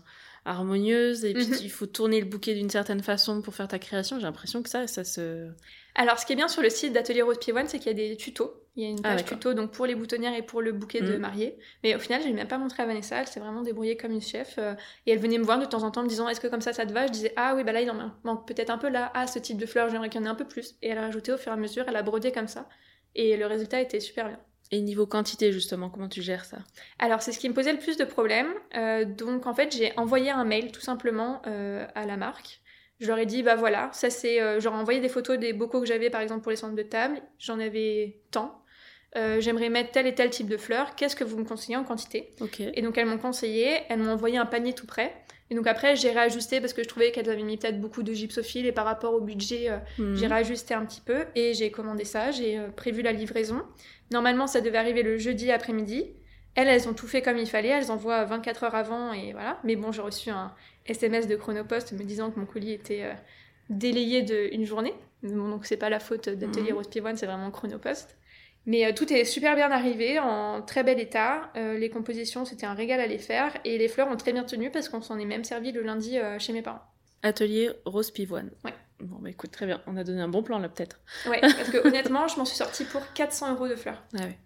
[0.44, 1.24] harmonieuse.
[1.24, 1.58] Et puis mhm.
[1.62, 4.18] il faut tourner le bouquet d'une certaine façon pour faire ta création.
[4.18, 5.48] J'ai l'impression que ça, ça se.
[5.94, 8.08] Alors ce qui est bien sur le site d'Atelier Rose Pivoine, c'est qu'il y a
[8.08, 8.54] des tutos.
[8.74, 11.02] Il y a une ah, page tuto donc pour les boutonnières et pour le bouquet
[11.02, 11.20] de mm.
[11.20, 11.58] mariée.
[11.84, 13.20] Mais au final, je l'ai même pas montré à Vanessa.
[13.20, 14.54] Elle s'est vraiment débrouillée comme une chef.
[14.56, 14.74] Euh,
[15.04, 16.72] et elle venait me voir de temps en temps me disant Est-ce que comme ça,
[16.72, 17.06] ça te va?
[17.06, 19.12] Je disais Ah oui, bah là, il en manque peut-être un peu là.
[19.14, 20.76] Ah, ce type de fleurs, j'aimerais qu'il y en ait un peu plus.
[20.80, 21.84] Et elle a rajouté au fur et à mesure.
[21.86, 22.66] Elle a brodé comme ça.
[23.14, 24.40] Et le résultat était super bien.
[24.72, 26.58] Et niveau quantité, justement, comment tu gères ça?
[26.98, 28.52] Alors, c'est ce qui me posait le plus de problèmes.
[28.74, 32.62] Euh, donc, en fait, j'ai envoyé un mail tout simplement euh, à la marque
[33.02, 34.40] je leur ai dit, bah voilà, ça c'est.
[34.40, 36.82] Euh, genre envoyé des photos des bocaux que j'avais par exemple pour les centres de
[36.82, 37.20] table.
[37.38, 38.62] J'en avais tant.
[39.16, 40.94] Euh, j'aimerais mettre tel et tel type de fleurs.
[40.94, 42.30] Qu'est-ce que vous me conseillez en quantité?
[42.74, 43.80] Et donc elles m'ont conseillé.
[43.88, 45.12] Elles m'ont envoyé un panier tout prêt.
[45.52, 48.14] Et donc après, j'ai réajusté parce que je trouvais qu'elles avaient mis peut-être beaucoup de
[48.14, 50.16] gypsophile et par rapport au budget, euh, mhm.
[50.16, 52.30] j'ai réajusté un petit peu et j'ai commandé ça.
[52.30, 53.60] J'ai prévu la livraison.
[54.10, 56.06] Normalement, ça devait arriver le jeudi après-midi.
[56.54, 57.68] Elles, elles ont tout fait comme il fallait.
[57.68, 59.58] Elles envoient 24 heures avant et voilà.
[59.62, 60.54] Mais bon, j'ai reçu un,
[60.86, 63.12] SMS de Chronopost me disant que mon colis était euh,
[63.68, 64.94] délayé d'une journée.
[65.22, 66.76] donc c'est pas la faute d'Atelier mmh.
[66.76, 68.16] Rose Pivoine, c'est vraiment Chronopost.
[68.66, 71.50] Mais euh, tout est super bien arrivé, en très bel état.
[71.56, 73.56] Euh, les compositions, c'était un régal à les faire.
[73.64, 76.18] Et les fleurs ont très bien tenu parce qu'on s'en est même servi le lundi
[76.38, 76.82] chez mes parents.
[77.22, 78.50] Atelier Rose Pivoine.
[78.64, 78.74] Ouais.
[79.00, 79.80] Bon, bah écoute, très bien.
[79.86, 81.00] On a donné un bon plan là, peut-être.
[81.26, 84.02] Ouais, parce que honnêtement, je m'en suis sortie pour 400 euros de fleurs.
[84.18, 84.38] Ah ouais.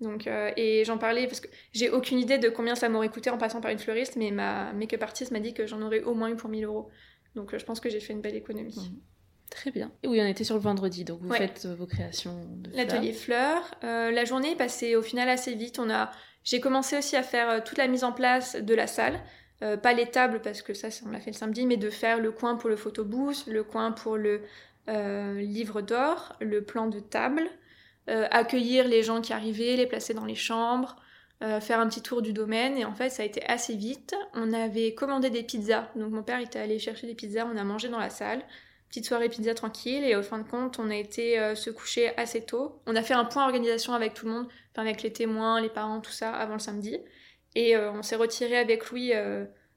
[0.00, 3.30] Donc, euh, et j'en parlais parce que j'ai aucune idée de combien ça m'aurait coûté
[3.30, 6.14] en passant par une fleuriste, mais ma make-up artist m'a dit que j'en aurais au
[6.14, 6.90] moins eu pour 1000 euros.
[7.34, 8.76] Donc, euh, je pense que j'ai fait une belle économie.
[8.76, 9.00] Mmh.
[9.50, 9.90] Très bien.
[10.02, 12.86] Et oui, on était sur le vendredi, donc vous faites euh, vos créations de fleurs.
[12.86, 13.74] L'atelier fleurs.
[13.82, 15.78] la journée est passée au final assez vite.
[15.78, 16.10] On a,
[16.42, 19.20] j'ai commencé aussi à faire toute la mise en place de la salle.
[19.60, 22.32] pas les tables parce que ça, on l'a fait le samedi, mais de faire le
[22.32, 24.42] coin pour le photobooth, le coin pour le
[24.88, 27.48] livre d'or, le plan de table,
[28.10, 30.96] euh, accueillir les gens qui arrivaient, les placer dans les chambres,
[31.42, 32.76] euh, faire un petit tour du domaine.
[32.76, 34.14] Et en fait, ça a été assez vite.
[34.34, 35.88] On avait commandé des pizzas.
[35.96, 38.42] Donc mon père était allé chercher des pizzas, on a mangé dans la salle.
[38.94, 40.04] Petite soirée pizza tranquille.
[40.04, 42.80] Et au fin de compte, on a été euh, se coucher assez tôt.
[42.86, 46.00] On a fait un point organisation avec tout le monde, avec les témoins, les parents,
[46.00, 46.98] tout ça, avant le samedi.
[47.56, 49.12] Et on s'est retiré avec Louis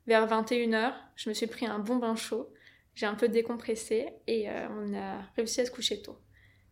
[0.08, 0.94] vers 21h.
[1.16, 2.52] Je me suis pris un bon bain chaud.
[2.96, 6.18] J'ai un peu décompressé et on a réussi à se coucher tôt.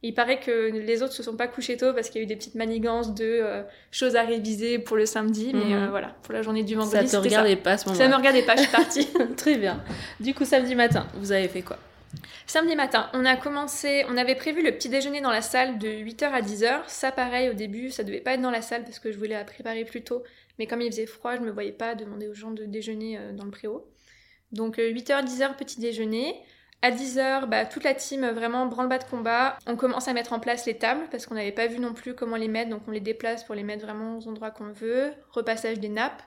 [0.08, 2.28] Il paraît que les autres se sont pas couchés tôt parce qu'il y a eu
[2.28, 5.90] des petites manigances de euh, choses à réviser pour le samedi, mais euh, mhm.
[5.90, 7.08] voilà, pour la journée du vendredi.
[7.08, 9.08] Ça te regardait pas à ce moment Ça me regardait pas, je suis partie.
[9.36, 9.84] Très bien.
[10.20, 11.80] Du coup, samedi matin, vous avez fait quoi?
[12.48, 15.88] Samedi matin, on a commencé, on avait prévu le petit déjeuner dans la salle de
[15.88, 16.84] 8h à 10h.
[16.88, 19.30] Ça, pareil, au début, ça devait pas être dans la salle parce que je voulais
[19.30, 20.24] la préparer plus tôt.
[20.60, 23.34] Mais comme il faisait froid, je me voyais pas demander aux gens de déjeuner euh,
[23.34, 23.90] dans le préau.
[24.52, 26.36] Donc 8h, 10h, petit déjeuner.
[26.82, 29.58] À 10h, bah, toute la team vraiment branle-bas de combat.
[29.66, 32.14] On commence à mettre en place les tables parce qu'on n'avait pas vu non plus
[32.14, 35.12] comment les mettre, donc on les déplace pour les mettre vraiment aux endroits qu'on veut.
[35.32, 36.22] Repassage des nappes,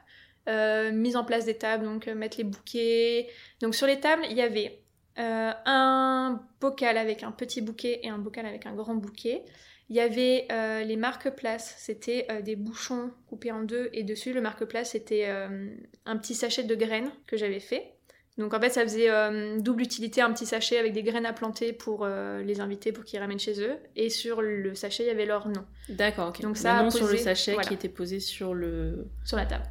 [0.48, 3.28] euh, mise en place des tables, donc euh, mettre les bouquets.
[3.60, 4.82] Donc sur les tables, il y avait
[5.18, 9.44] euh, un bocal avec un petit bouquet et un bocal avec un grand bouquet.
[9.90, 10.46] Il y avait
[10.84, 16.34] les marque-places, c'était des bouchons coupés en deux et dessus le marque-place c'était un petit
[16.34, 17.94] sachet de graines que j'avais fait.
[18.38, 21.32] Donc en fait, ça faisait euh, double utilité, un petit sachet avec des graines à
[21.32, 23.76] planter pour euh, les invités pour qu'ils ramènent chez eux.
[23.96, 25.64] Et sur le sachet, il y avait leur nom.
[25.88, 26.40] D'accord, ok.
[26.42, 29.08] Donc ça, nom sur le sachet qui était posé sur le...
[29.24, 29.64] Sur la table.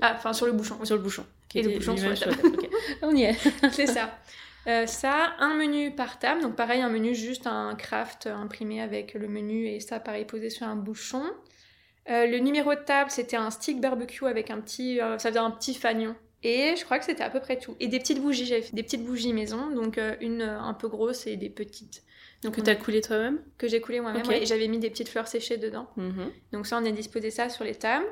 [0.00, 0.84] Ah, enfin sur le bouchon.
[0.84, 1.26] Sur le bouchon.
[1.56, 2.36] et le bouchon sur la table.
[3.02, 3.36] On y est.
[3.72, 4.18] C'est ça.
[4.66, 9.14] Euh, ça, un menu par table, donc pareil, un menu juste un craft imprimé avec
[9.14, 11.24] le menu et ça, pareil, posé sur un bouchon.
[12.06, 15.74] le numéro de table, c'était un stick barbecue avec un petit, ça faisait un petit
[15.74, 17.76] fanion et je crois que c'était à peu près tout.
[17.80, 20.74] Et des petites bougies, j'avais fait des petites bougies maison, donc euh, une euh, un
[20.74, 22.04] peu grosse et des petites.
[22.44, 23.40] Donc que tu as coulé toi-même?
[23.56, 25.88] Que j'ai coulé moi-même, et j'avais mis des petites fleurs séchées dedans.
[25.96, 26.30] Mhm.
[26.52, 28.06] Donc ça, on a disposé ça sur les tables.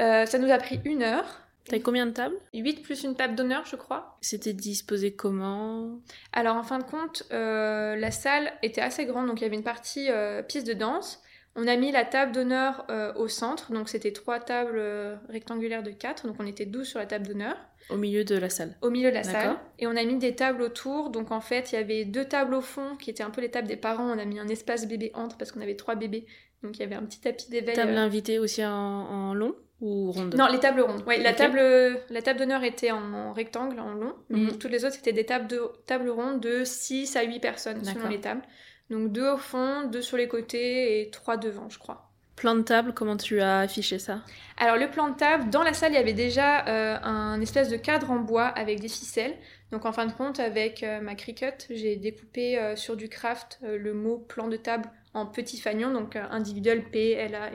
[0.00, 1.40] Euh, ça nous a pris une heure.
[1.70, 2.36] T'as combien de tables?
[2.52, 4.18] 8 plus une table d'honneur, je crois.
[4.20, 6.00] C'était disposé comment?
[6.32, 9.62] Alors en fin de compte, la salle était assez grande, donc il y avait une
[9.62, 10.08] partie
[10.48, 11.22] piste de danse.
[11.56, 15.82] On a mis la table d'honneur euh, au centre, donc c'était trois tables euh, rectangulaires
[15.82, 17.56] de 4, donc on était 12 sur la table d'honneur.
[17.88, 18.76] Au milieu de la salle.
[18.82, 19.56] Au milieu de la salle.
[19.80, 22.54] Et on a mis des tables autour, donc en fait il y avait deux tables
[22.54, 24.86] au fond qui étaient un peu les tables des parents, on a mis un espace
[24.86, 26.24] bébé entre parce qu'on avait trois bébés,
[26.62, 27.74] donc il y avait un petit tapis d'éveil.
[27.74, 27.98] Table euh...
[27.98, 29.56] invitée aussi en, long?
[29.80, 31.02] Ou Non, les tables rondes.
[31.06, 31.60] Ouais, la table,
[32.10, 34.58] la table d'honneur était en, rectangle, en long, mhm.
[34.58, 38.08] toutes les autres c'était des tables, de, tables rondes de 6 à 8 personnes selon
[38.08, 38.42] les tables.
[38.90, 42.10] Donc deux au fond, deux sur les côtés et trois devant, je crois.
[42.34, 44.22] Plan de table, comment tu as affiché ça?
[44.56, 47.68] Alors le plan de table, dans la salle, il y avait déjà euh, un espèce
[47.68, 49.36] de cadre en bois avec des ficelles.
[49.70, 53.60] Donc en fin de compte, avec euh, ma Cricut, j'ai découpé euh, sur du craft
[53.62, 57.52] le mot plan de table en petits fanions, donc individuel, P, L, A,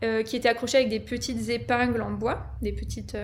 [0.00, 0.24] etc.
[0.24, 3.16] qui était accroché avec des petites épingles en bois, des petites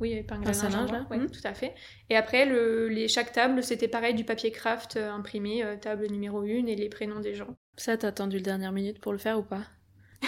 [0.00, 1.06] oui, épingle à linge, là.
[1.10, 1.30] Mhm.
[1.30, 1.74] tout à fait.
[2.08, 6.06] Et après, le, les, chaque table, c'était pareil, du papier craft euh, imprimé, euh, table
[6.06, 7.54] numéro 1 et les prénoms des gens.
[7.76, 9.62] Ça, t'as attendu le dernière minute pour le faire ou pas?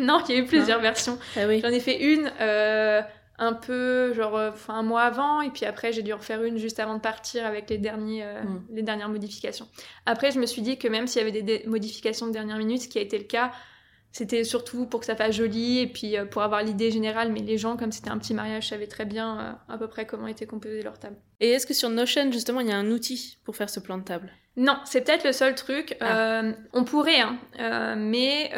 [0.00, 1.18] Non, il y a eu plusieurs versions.
[1.36, 1.60] Ah oui.
[1.60, 3.02] J'en ai fait une euh,
[3.36, 6.78] un peu, genre, un mois avant, et puis après, j'ai dû en refaire une juste
[6.78, 8.66] avant de partir avec les, derniers, mm.
[8.76, 9.66] les dernières modifications.
[10.06, 12.82] Après, je me suis dit que même s'il y avait des modifications de dernière minute,
[12.82, 13.50] ce qui a été le cas,
[14.12, 17.40] c'était surtout pour que ça fasse joli et puis euh, pour avoir l'idée générale, mais
[17.40, 20.26] les gens, comme c'était un petit mariage, savaient très bien euh, à peu près comment
[20.26, 21.16] était composée leur table.
[21.40, 23.98] Et est-ce que sur Notion, justement, il y a un outil pour faire ce plan
[23.98, 24.32] de table?
[24.56, 25.96] Non, c'est peut-être le seul truc.
[26.00, 26.40] Ah.
[26.40, 27.38] Euh, on pourrait, hein,
[27.96, 28.50] mais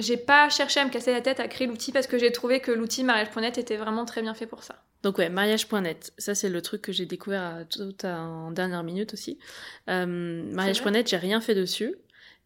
[0.00, 2.60] j'ai pas cherché à me casser la tête à créer l'outil parce que j'ai trouvé
[2.60, 4.82] que l'outil mariage.net était vraiment très bien fait pour ça.
[5.02, 9.38] Donc ouais, mariage.net, ça c'est le truc que j'ai découvert tout en dernière minute aussi.
[9.86, 11.96] mariage.net, j'ai rien fait dessus.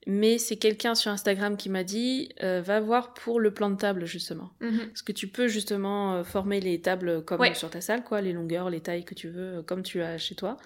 [0.06, 3.76] Mais c'est quelqu'un sur Instagram qui m'a dit euh, va voir pour le plan de
[3.76, 4.50] table justement.
[4.60, 4.88] Mhm.
[4.88, 8.32] Parce que tu peux justement euh, former les tables comme sur ta salle, quoi, les
[8.32, 10.56] longueurs, les tailles que tu veux, euh, comme tu as chez toi.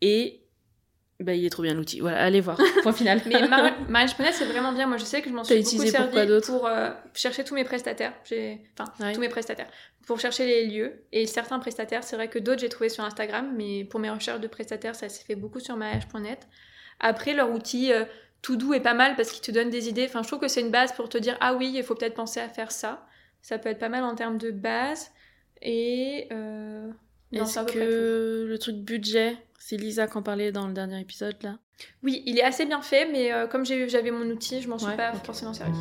[0.00, 0.40] Et
[1.20, 2.00] bah, il est trop bien l'outil.
[2.00, 2.58] Voilà, allez voir.
[2.82, 3.20] Point final.
[3.26, 3.46] Mais
[3.88, 4.86] Mariage.net, c'est vraiment bien.
[4.86, 6.68] Moi, je sais que je m'en suis beaucoup servi pour,
[7.14, 8.14] chercher tous mes prestataires.
[8.24, 9.68] Enfin, tous mes prestataires.
[10.06, 11.04] Pour chercher les lieux.
[11.12, 13.52] Et certains prestataires, c'est vrai que d'autres, j'ai trouvé sur Instagram.
[13.54, 16.48] Mais pour mes recherches de prestataires, ça s'est fait beaucoup sur Mariage.net.
[16.98, 17.92] Après, leur outil,
[18.42, 20.04] tout doux est pas mal parce qu'il te donne des idées.
[20.06, 22.14] Enfin, je trouve que c'est une base pour te dire ah oui, il faut peut-être
[22.14, 23.06] penser à faire ça.
[23.40, 25.12] Ça peut être pas mal en termes de base.
[25.62, 26.90] Et euh...
[27.32, 31.58] est-ce que le truc budget, c'est Lisa qui en parlait dans le dernier épisode là?
[32.02, 34.96] Oui, il est assez bien fait, mais euh, comme j'avais mon outil, je m'en suis
[34.96, 35.78] pas forcément servi.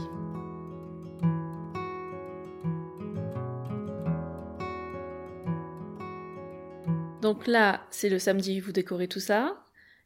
[7.22, 9.64] Donc là, c'est le samedi, vous décorez tout ça.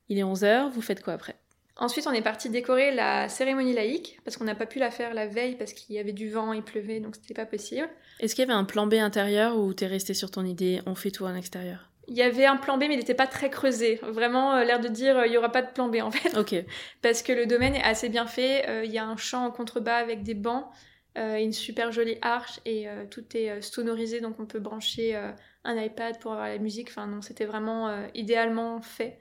[0.09, 1.37] Il est 11h, vous faites quoi après?
[1.77, 5.13] Ensuite, on est parti décorer la cérémonie laïque, parce qu'on n'a pas pu la faire
[5.13, 7.89] la veille, parce qu'il y avait du vent, il pleuvait, donc c'était pas possible.
[8.19, 10.95] Est-ce qu'il y avait un plan B intérieur ou t'es resté sur ton idée, on
[10.95, 13.49] fait tout à l'extérieur il y avait un plan B, mais il n'était pas très
[13.49, 13.99] creusé.
[14.03, 16.37] Vraiment, euh, l'air de dire, euh, il y aura pas de plan B en fait.
[16.37, 16.55] Ok.
[17.01, 18.67] Parce que le domaine est assez bien fait.
[18.69, 20.65] Euh, il y a un champ en contrebas avec des bancs,
[21.17, 25.15] une super jolie arche et tout est sonorisé, donc on peut brancher
[25.63, 26.89] un iPad pour avoir la musique.
[26.89, 29.17] Enfin non, c'était vraiment idéalement fait.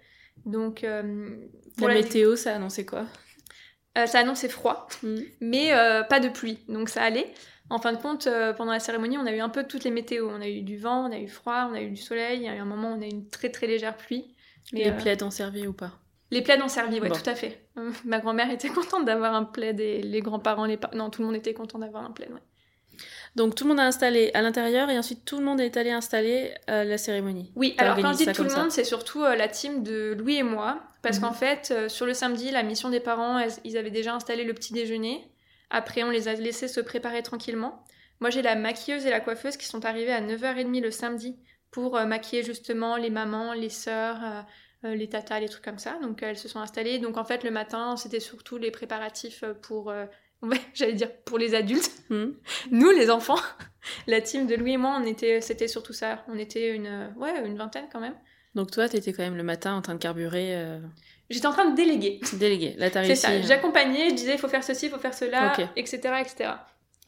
[0.47, 1.37] Donc, euh,
[1.77, 3.07] pour la, météo, ça annonçait quoi?
[3.97, 5.17] Euh, Ça annonçait froid, mm.
[5.41, 7.33] mais euh, pas de pluie, donc ça allait.
[7.71, 8.29] En fin de compte,
[8.59, 10.31] pendant la cérémonie, on a eu un peu toutes les météos.
[10.31, 12.41] On a eu du vent, on a eu froid, on a eu du soleil.
[12.41, 14.37] Il y a eu un moment où on a eu une très très légère pluie.
[14.75, 15.93] Mais les plaids ont servi ou pas?
[16.31, 17.67] Les plaids ont servi, oui, tout à fait.
[18.05, 21.37] ma grand-mère était contente d'avoir un plaid et les grands-parents, les non, tout le monde
[21.37, 22.41] était content d'avoir un plaid, ouais.
[23.37, 25.91] Donc tout le monde a installé à l'intérieur et ensuite tout le monde est allé
[25.91, 27.51] installer euh, la cérémonie.
[27.57, 30.37] Oui, alors quand je dis tout le monde, c'est surtout euh, la team de Louis
[30.37, 30.81] et moi.
[31.03, 31.37] Parce qu'en mhm.
[31.37, 34.73] fait, euh, sur le samedi, la mission des parents, ils avaient déjà installé le petit
[34.73, 35.29] déjeuner.
[35.69, 37.85] Après, on les a laissés se préparer tranquillement.
[38.21, 41.37] Moi, j'ai la maquilleuse et la coiffeuse qui sont arrivées à 9h30 le samedi
[41.73, 44.47] pour maquiller justement les mamans, les sœurs,
[44.85, 45.99] les tatas, les trucs comme ça.
[46.01, 47.01] Donc elles se sont installées.
[47.01, 49.93] Donc en fait, le matin, c'était surtout les préparatifs pour
[50.75, 51.91] j'allais dire pour les adultes.
[52.11, 52.33] Hmm.
[52.71, 53.39] Nous, les enfants,
[54.07, 56.23] la team de Louis et moi, on était, c'était surtout ça.
[56.29, 58.15] On était une, ouais, une vingtaine quand même.
[58.55, 60.55] Donc toi, t'étais quand même le matin en train de carburer.
[60.55, 60.79] euh,
[61.31, 62.21] J'étais en train de déléguer.
[62.35, 62.75] Délégué.
[62.77, 63.31] Là, t'as C'est ça.
[63.31, 66.51] euh, J'accompagnais, je disais il faut faire ceci, il faut faire cela, etc., etc.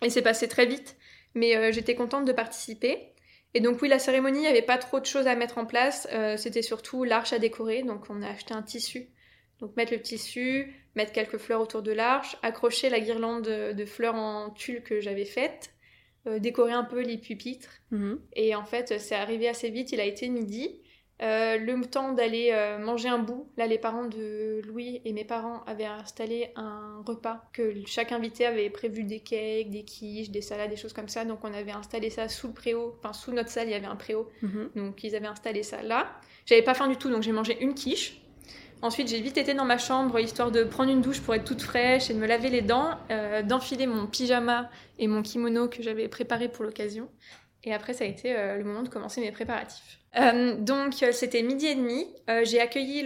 [0.02, 0.96] Et c'est passé très vite,
[1.34, 3.12] mais euh, j'étais contente de participer.
[3.52, 5.66] Et donc oui, la cérémonie, il n'y avait pas trop de choses à mettre en
[5.66, 6.08] place.
[6.12, 7.82] Euh, C'était surtout l'arche à décorer.
[7.82, 9.08] Donc on a acheté un tissu.
[9.60, 13.84] Donc mettre le tissu, mettre quelques fleurs autour de l'arche, accrocher la guirlande de, de
[13.84, 15.70] fleurs en tulle que j'avais faite,
[16.26, 17.70] euh, décorer un peu les pupitres.
[17.90, 18.20] mhm.
[18.34, 20.80] Et en fait, c'est arrivé assez vite, il a été midi.
[21.22, 25.24] Euh, le temps d'aller euh, manger un bout, là les parents de Louis et mes
[25.24, 30.42] parents avaient installé un repas que chaque invité avait prévu des cakes, des quiches, des
[30.42, 31.24] salades, des choses comme ça.
[31.24, 33.86] Donc on avait installé ça sous le préau, enfin sous notre salle il y avait
[33.86, 34.72] un préau, Mhm.
[34.76, 36.06] donc ils avaient installé ça là.
[36.44, 38.20] J'avais pas faim du tout donc j'ai mangé une quiche.
[38.82, 41.62] Ensuite j'ai vite été dans ma chambre histoire de prendre une douche pour être toute
[41.62, 44.68] fraîche et de me laver les dents, euh, d'enfiler mon pyjama
[44.98, 47.08] et mon kimono que j'avais préparé pour l'occasion.
[47.64, 49.98] Et après, ça a été euh, le moment de commencer mes préparatifs.
[50.16, 52.06] Euh, donc, c'était midi et demi.
[52.44, 53.02] J'ai accueilli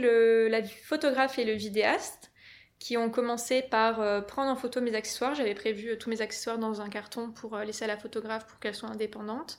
[0.51, 2.31] la photographe et le vidéaste
[2.79, 5.35] qui ont commencé par prendre en photo mes accessoires.
[5.35, 8.75] J'avais prévu tous mes accessoires dans un carton pour laisser à la photographe pour qu'elle
[8.75, 9.59] soit indépendante.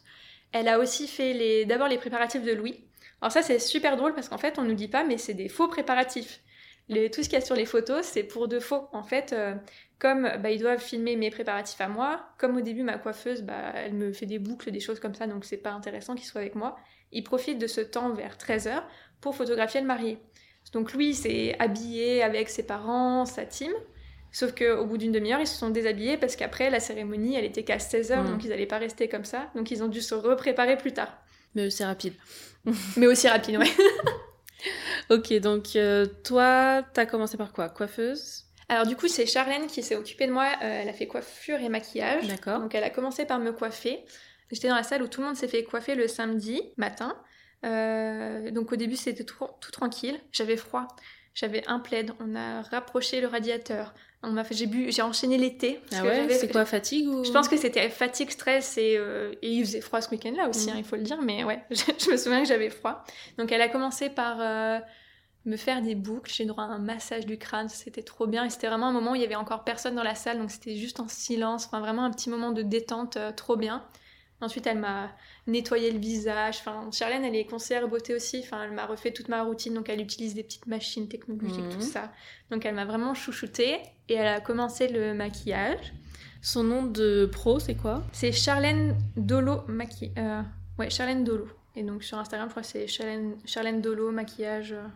[0.53, 2.79] Elle a aussi fait d'abord les préparatifs de Louis.
[3.21, 5.49] Alors ça, c'est super drôle parce qu'en fait, on nous dit pas, mais c'est des
[5.49, 6.41] faux préparatifs.
[6.89, 8.87] Les- tout ce qu'il y a sur les photos, c'est pour de faux.
[8.91, 9.53] En fait, euh,
[9.99, 13.73] comme bah, ils doivent filmer mes préparatifs à moi, comme au début ma coiffeuse, bah,
[13.75, 16.41] elle me fait des boucles, des choses comme ça, donc c'est pas intéressant qu'ils soient
[16.41, 16.77] avec moi.
[17.11, 18.83] Ils profitent de ce temps vers 13h
[19.21, 20.17] pour photographier le marié.
[20.73, 23.71] Donc Louis s'est habillé avec ses parents, sa team,
[24.31, 27.63] sauf qu'au bout d'une demi-heure, ils se sont déshabillés parce qu'après la cérémonie, elle était
[27.63, 28.27] qu'à 16h, Mm.
[28.31, 31.15] donc ils n'allaient pas rester comme ça, donc ils ont dû se repréparer plus tard.
[31.55, 32.13] Mais c'est rapide.
[32.97, 33.71] Mais aussi rapide, ouais.
[35.09, 37.67] Ok, donc euh, toi, t'as commencé par quoi?
[37.67, 38.45] Coiffeuse?
[38.69, 41.59] Alors du coup, c'est Charlène qui s'est occupée de moi, euh, elle a fait coiffure
[41.59, 42.27] et maquillage.
[42.27, 42.61] D'accord.
[42.61, 44.05] Donc elle a commencé par me coiffer.
[44.49, 47.17] J'étais dans la salle où tout le monde s'est fait coiffer le samedi matin.
[47.65, 50.17] Euh, donc au début c'était tout, tout tranquille.
[50.31, 50.87] J'avais froid.
[51.33, 52.11] J'avais un plaid.
[52.21, 53.93] On a rapproché le radiateur.
[54.23, 55.79] On m'a fait, j'ai bu, j'ai enchaîné l'été.
[55.95, 59.49] Ah ouais C'est quoi, fatigue ou Je pense que c'était fatigue, stress et, euh, et
[59.49, 60.73] il faisait froid ce week-end-là aussi, Mhm.
[60.73, 61.19] hein, il faut le dire.
[61.23, 63.03] Mais ouais, je, je me souviens que j'avais froid.
[63.39, 64.79] Donc elle a commencé par euh,
[65.45, 66.31] me faire des boucles.
[66.31, 67.67] J'ai droit à un massage du crâne.
[67.67, 68.45] C'était trop bien.
[68.45, 70.51] Et c'était vraiment un moment où il y avait encore personne dans la salle, donc
[70.51, 71.65] c'était juste en silence.
[71.65, 73.83] Enfin vraiment un petit moment de détente, euh, trop bien.
[74.41, 75.11] Ensuite, elle m'a
[75.47, 76.57] nettoyé le visage.
[76.59, 78.41] Enfin, Charlène, elle est conseillère beauté aussi.
[78.43, 79.73] Enfin, elle m'a refait toute ma routine.
[79.75, 81.73] Donc, elle utilise des petites machines technologiques, Mhm.
[81.73, 82.11] tout ça.
[82.49, 83.77] Donc, elle m'a vraiment chouchoutée.
[84.09, 85.93] Et elle a commencé le maquillage.
[86.41, 88.03] Son nom de pro, c'est quoi?
[88.13, 90.13] C'est Charlène Dolo maquillage.
[90.17, 90.41] Euh,
[90.79, 91.47] ouais, Charlène Dolo.
[91.75, 94.73] Et donc, sur Instagram, je crois que c'est Charlène, Charlène Dolo maquillage.
[94.73, 94.87] euh.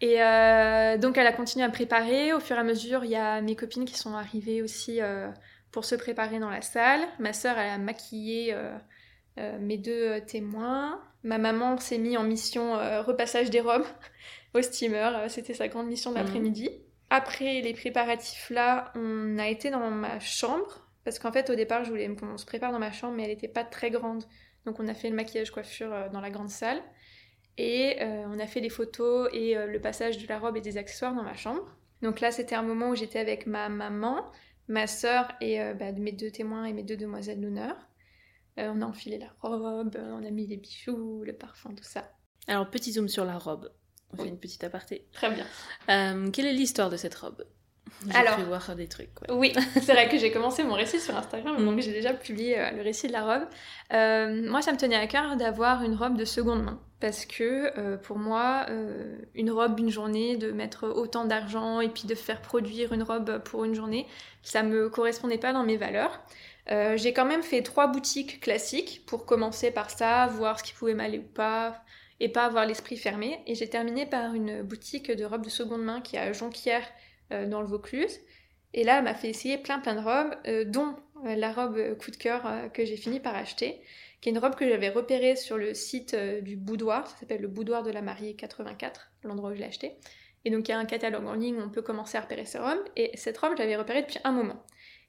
[0.00, 2.32] Et euh, donc, elle a continué à me préparer.
[2.32, 5.28] Au fur et à mesure, il y a mes copines qui sont arrivées aussi euh,
[5.70, 7.00] pour se préparer dans la salle.
[7.18, 8.76] Ma sœur, elle a maquillé euh,
[9.38, 11.00] euh, mes deux euh, témoins.
[11.24, 13.84] Ma maman s'est mise en mission repassage des robes
[14.54, 15.26] au steamer.
[15.28, 16.24] C'était sa grande mission de Mhm.
[16.24, 16.70] l'après-midi.
[17.10, 20.86] Après les préparatifs là, on a été dans ma chambre.
[21.04, 23.30] Parce qu'en fait, au départ, je voulais qu'on se prépare dans ma chambre, mais elle
[23.30, 24.24] n'était pas très grande.
[24.66, 26.82] Donc, on a fait le maquillage coiffure dans la grande salle.
[27.56, 30.60] Et euh, on a fait les photos et euh, le passage de la robe et
[30.60, 31.62] des accessoires dans ma chambre.
[32.02, 34.24] Donc là, c'était un moment où j'étais avec ma maman,
[34.68, 37.76] ma sœur et euh, bah, mes deux témoins et mes deux demoiselles d'honneur.
[38.58, 42.10] Euh, on a enfilé la robe, on a mis les bijoux, le parfum, tout ça.
[42.46, 43.70] Alors, petit zoom sur la robe.
[44.10, 45.06] On fait une petite aparté.
[45.12, 45.46] Très bien.
[45.90, 47.44] Euh, quelle est l'histoire de cette robe?
[48.14, 49.10] Alors- voir des trucs.
[49.22, 49.34] ouais.
[49.34, 51.64] Oui, c'est vrai que j'ai commencé mon récit sur Instagram, Mm.
[51.64, 53.48] donc j'ai déjà publié euh, le récit de la robe.
[53.92, 57.72] Euh, moi, ça me tenait à cœur d'avoir une robe de seconde main, parce que
[57.78, 58.66] euh, pour moi,
[59.34, 63.38] une robe, une journée, de mettre autant d'argent et puis de faire produire une robe
[63.44, 64.06] pour une journée,
[64.42, 66.20] ça me correspondait pas dans mes valeurs.
[66.96, 70.92] J'ai quand même fait trois boutiques classiques pour commencer par ça, voir ce qui pouvait
[70.94, 71.82] m'aller ou pas,
[72.20, 73.40] et pas avoir l'esprit fermé.
[73.46, 76.82] Et j'ai terminé par une boutique de robes de seconde main qui est à Jonquière,
[77.30, 78.20] dans le Vaucluse.
[78.74, 81.76] Et là, elle m'a fait essayer plein plein de robes, euh, dont euh, la robe
[81.78, 83.80] euh, coup de cœur euh, que j'ai fini par acheter,
[84.20, 87.40] qui est une robe que j'avais repérée sur le site euh, du Boudoir, ça s'appelle
[87.40, 89.96] le Boudoir de la Mariée 84, l'endroit où je l'ai acheté.
[90.44, 92.44] Et donc il y a un catalogue en ligne où on peut commencer à repérer
[92.44, 94.62] ces robes, et cette robe, je l'avais repérée depuis un moment.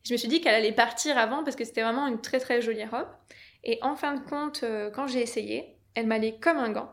[0.04, 2.62] Je me suis dit qu'elle allait partir avant parce que c'était vraiment une très très
[2.62, 3.08] jolie robe.
[3.66, 6.90] Et en fin de compte, euh, quand j'ai essayé, elle m'allait comme un gant.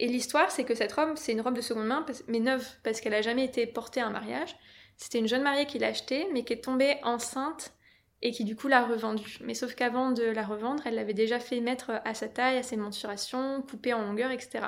[0.00, 3.00] Et l'histoire, c'est que cette robe, c'est une robe de seconde main, mais neuve, parce
[3.00, 4.56] qu'elle a jamais été portée à un mariage.
[4.98, 7.72] C'était une jeune mariée qui l'a achetée, mais qui est tombée enceinte
[8.20, 9.38] et qui du coup l'a revendue.
[9.42, 12.64] Mais sauf qu'avant de la revendre, elle l'avait déjà fait mettre à sa taille, à
[12.64, 14.66] ses mensurations, coupée en longueur, etc.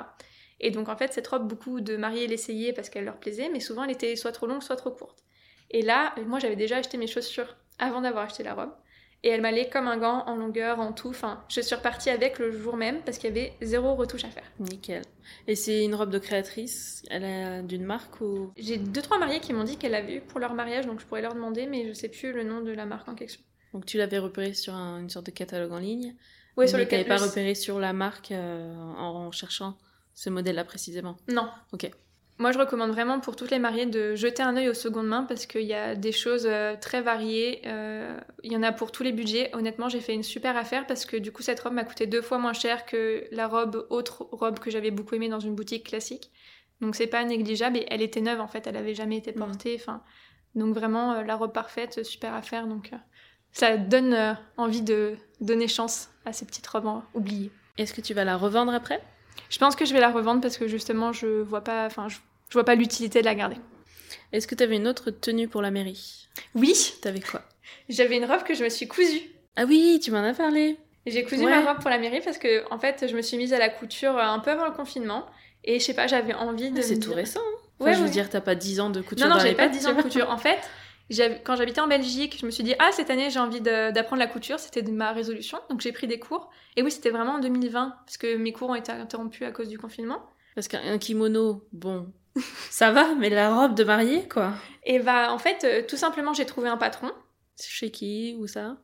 [0.61, 3.59] Et donc en fait, cette robe, beaucoup de mariés l'essayaient parce qu'elle leur plaisait, mais
[3.59, 5.23] souvent elle était soit trop longue, soit trop courte.
[5.69, 8.73] Et là, moi j'avais déjà acheté mes chaussures avant d'avoir acheté la robe.
[9.23, 11.09] Et elle m'allait comme un gant en longueur, en tout.
[11.09, 14.29] Enfin, je suis repartie avec le jour même parce qu'il y avait zéro retouche à
[14.29, 14.43] faire.
[14.59, 15.03] Nickel.
[15.47, 17.03] Et c'est une robe de créatrice?
[17.09, 18.51] Elle est d'une marque ou?
[18.57, 21.05] J'ai deux trois mariés qui m'ont dit qu'elle l'avait eu pour leur mariage, donc je
[21.05, 23.41] pourrais leur demander, mais je sais plus le nom de la marque en question.
[23.73, 26.15] Donc tu l'avais repéré sur un- une sorte de catalogue en ligne?
[26.57, 29.77] Oui, sur le t'avais pas le- repéré sur la marque euh, en cherchant
[30.13, 31.15] ce modèle-là précisément?
[31.29, 31.47] Non.
[31.71, 31.89] Ok.
[32.41, 35.25] Moi, je recommande vraiment pour toutes les mariées de jeter un œil aux secondes mains
[35.29, 37.61] parce qu'il y a des choses euh, très variées.
[37.67, 39.51] euh, Il y en a pour tous les budgets.
[39.53, 42.23] Honnêtement, j'ai fait une super affaire parce que du coup, cette robe m'a coûté deux
[42.23, 45.85] fois moins cher que la robe, autre robe que j'avais beaucoup aimée dans une boutique
[45.85, 46.31] classique.
[46.81, 48.65] Donc, c'est pas négligeable et elle était neuve en fait.
[48.65, 49.77] Elle avait jamais été portée.
[49.79, 50.01] Enfin,
[50.55, 52.65] donc vraiment euh, la robe parfaite, super affaire.
[52.65, 52.97] Donc, euh,
[53.51, 57.51] ça donne euh, envie de donner chance à ces petites robes hein, oubliées.
[57.77, 58.99] Est-ce que tu vas la revendre après?
[59.51, 62.17] Je pense que je vais la revendre parce que justement, je vois pas, enfin, je,
[62.51, 63.55] je vois pas l'utilité de la garder.
[64.33, 66.27] Est-ce que tu avais une autre tenue pour la mairie?
[66.53, 67.41] Oui, T'avais quoi?
[67.89, 69.21] J'avais une robe que je me suis cousue.
[69.55, 70.77] Ah oui, tu m'en as parlé.
[71.07, 71.49] J'ai cousu Ouais.
[71.49, 73.69] ma robe pour la mairie parce que en fait, je me suis mise à la
[73.69, 75.25] couture euh, un peu avant le confinement
[75.63, 76.79] et je sais pas, j'avais envie de.
[76.79, 77.39] Ah, c'est tout dire- récent.
[77.39, 77.57] hein.
[77.79, 78.11] Enfin, Ouais, je veux ouais.
[78.11, 79.93] dire, t'as pas 10 ans de couture Non, non, j'ai pas pattes, 10 tu ans
[79.95, 80.29] de couture.
[80.29, 80.59] En fait,
[81.43, 84.27] quand j'habitais en Belgique, je me suis dit ah cette année j'ai envie d'apprendre la
[84.27, 86.49] couture, c'était ma résolution, donc j'ai pris des cours.
[86.77, 89.67] Et oui, c'était vraiment en 2020 parce que mes cours ont été interrompus à cause
[89.67, 90.21] du confinement.
[90.55, 92.11] Parce qu'un kimono, bon,
[92.69, 94.53] ça va, mais la robe de mariée, quoi.
[94.83, 97.11] Et bah en fait, euh, tout simplement, j'ai trouvé un patron.
[97.55, 98.77] C'est chez qui ou ça?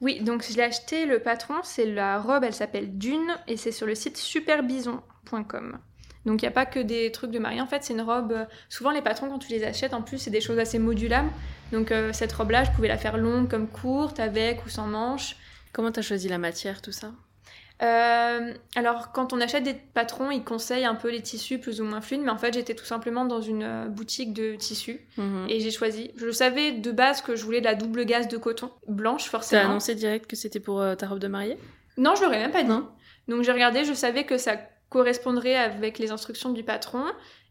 [0.00, 3.72] Oui, donc je l'ai acheté, le patron, c'est la robe, elle s'appelle Dune, et c'est
[3.72, 5.78] sur le site superbison.com.
[6.24, 8.32] Donc il n'y a pas que des trucs de mariée, en fait c'est une robe,
[8.32, 11.30] euh, souvent les patrons quand tu les achètes, en plus c'est des choses assez modulables.
[11.70, 15.36] Donc euh, cette robe-là, je pouvais la faire longue comme courte, avec ou sans manches.
[15.72, 17.12] Comment t'as choisi la matière, tout ça?
[17.82, 21.84] Euh, alors quand on achète des patrons, ils conseillent un peu les tissus plus ou
[21.84, 25.46] moins fluides, mais en fait j'étais tout simplement dans une euh, boutique de tissus, Mhm.
[25.48, 28.36] et j'ai choisi, je savais de base que je voulais de la double gaze de
[28.36, 29.62] coton, blanche T'as forcément.
[29.70, 31.58] annoncé direct que c'était pour euh, ta robe de mariée?
[31.96, 32.68] Non, je l'aurais même pas dit.
[32.68, 32.88] Non.
[33.28, 34.56] Donc j'ai regardé, je savais que ça
[34.88, 37.04] correspondrait avec les instructions du patron.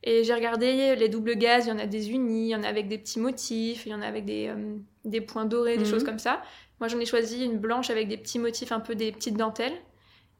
[0.05, 2.63] Et j'ai regardé les doubles gaz, il y en a des unis, il y en
[2.63, 5.77] a avec des petits motifs, il y en a avec des, euh, des points dorés,
[5.77, 5.89] des Mhm.
[5.89, 6.41] choses comme ça.
[6.81, 9.73] Moi j'en ai choisi une blanche avec des petits motifs, un peu des petites dentelles.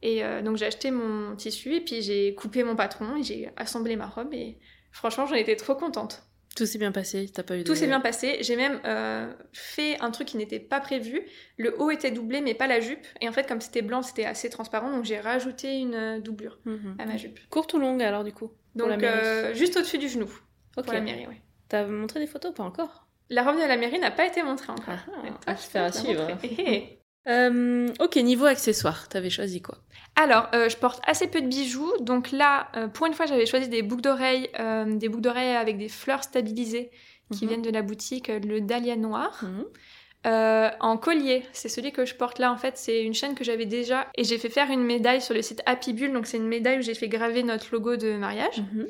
[0.06, 3.48] Et euh, donc j'ai acheté mon tissu et puis j'ai coupé mon patron et j'ai
[3.56, 4.58] assemblé ma robe et
[4.92, 6.22] franchement j'en étais trop contente.
[6.54, 7.64] Tout s'est bien passé, t'as pas eu de...
[7.64, 8.36] Tout s'est bien passé.
[8.42, 11.22] J'ai même euh, fait un truc qui n'était pas prévu.
[11.56, 13.04] Le haut était doublé, mais pas la jupe.
[13.20, 16.60] Et en fait, comme c'était blanc, c'était assez transparent, donc j'ai rajouté une euh, doublure
[16.64, 16.96] Mhm.
[17.00, 17.40] à ma jupe.
[17.50, 20.28] Courte ou longue alors du coup Donc la euh, juste au-dessus du genou
[20.76, 20.84] Ok.
[20.84, 21.26] pour la mairie.
[21.26, 21.40] Ouais.
[21.68, 23.08] T'as montré des photos Pas encore?
[23.30, 24.94] La robe de la mairie n'a pas été montrée encore.
[25.46, 26.28] Ah, ah, à suivre.
[27.28, 29.78] Euh, Ok, niveau accessoires, t'avais choisi quoi?
[30.16, 31.92] Alors, euh, je porte assez peu de bijoux.
[32.00, 34.48] Donc là, euh, pour une fois, j'avais choisi des boucles d'oreilles,
[34.98, 36.90] des boucles d'oreilles avec des fleurs stabilisées
[37.32, 37.48] qui Mhm.
[37.48, 39.42] viennent de la boutique Le Dahlia Noir.
[39.42, 39.64] Mhm.
[40.80, 43.66] En collier, c'est celui que je porte là en fait, c'est une chaîne que j'avais
[43.66, 46.46] déjà et j'ai fait faire une médaille sur le site Happy Bull, donc c'est une
[46.48, 48.60] médaille où j'ai fait graver notre logo de mariage.
[48.60, 48.86] Mhm.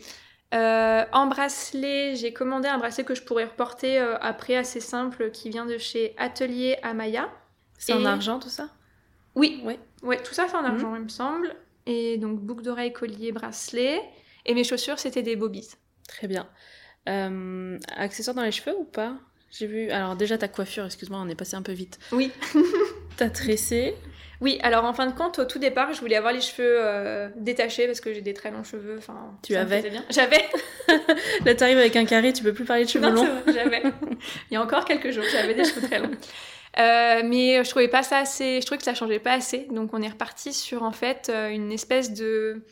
[0.54, 5.32] Euh, en bracelet, j'ai commandé un bracelet que je pourrais reporter euh, après assez simple
[5.32, 7.28] qui vient de chez Atelier Amaya.
[7.78, 8.68] C'est en argent tout ça?
[9.34, 9.78] Oui, Ouais.
[10.02, 10.66] ouais, tout ça c'est en Mhm.
[10.74, 11.54] argent il me semble.
[11.86, 14.00] Et donc boucle d'oreille, collier, bracelet.
[14.46, 15.70] Et mes chaussures c'était des bobbies.
[16.08, 16.46] Très bien.
[17.08, 19.16] Euh, accessoires dans les cheveux ou pas?
[19.50, 19.90] J'ai vu.
[19.90, 21.98] Alors déjà ta coiffure, excuse-moi, on est passé un peu vite.
[22.12, 22.30] Oui.
[23.16, 23.94] T'as tressé.
[24.40, 27.28] Oui, alors en fin de compte, au tout départ, je voulais avoir les cheveux euh,
[27.36, 28.96] détachés parce que j'ai des très longs cheveux.
[28.98, 29.92] Enfin, Tu avais.
[30.10, 30.44] J'avais.
[31.44, 33.42] Là t'arrives avec un carré, tu peux plus parler de cheveux Non, longs.
[33.46, 33.82] j'avais.
[34.50, 36.10] Il y a encore quelques jours, j'avais des cheveux très longs.
[36.78, 38.60] Euh, mais je trouvais pas ça assez.
[38.60, 39.66] Je trouvais que ça changeait pas assez.
[39.70, 42.64] Donc on est reparti sur en fait euh, une espèce de,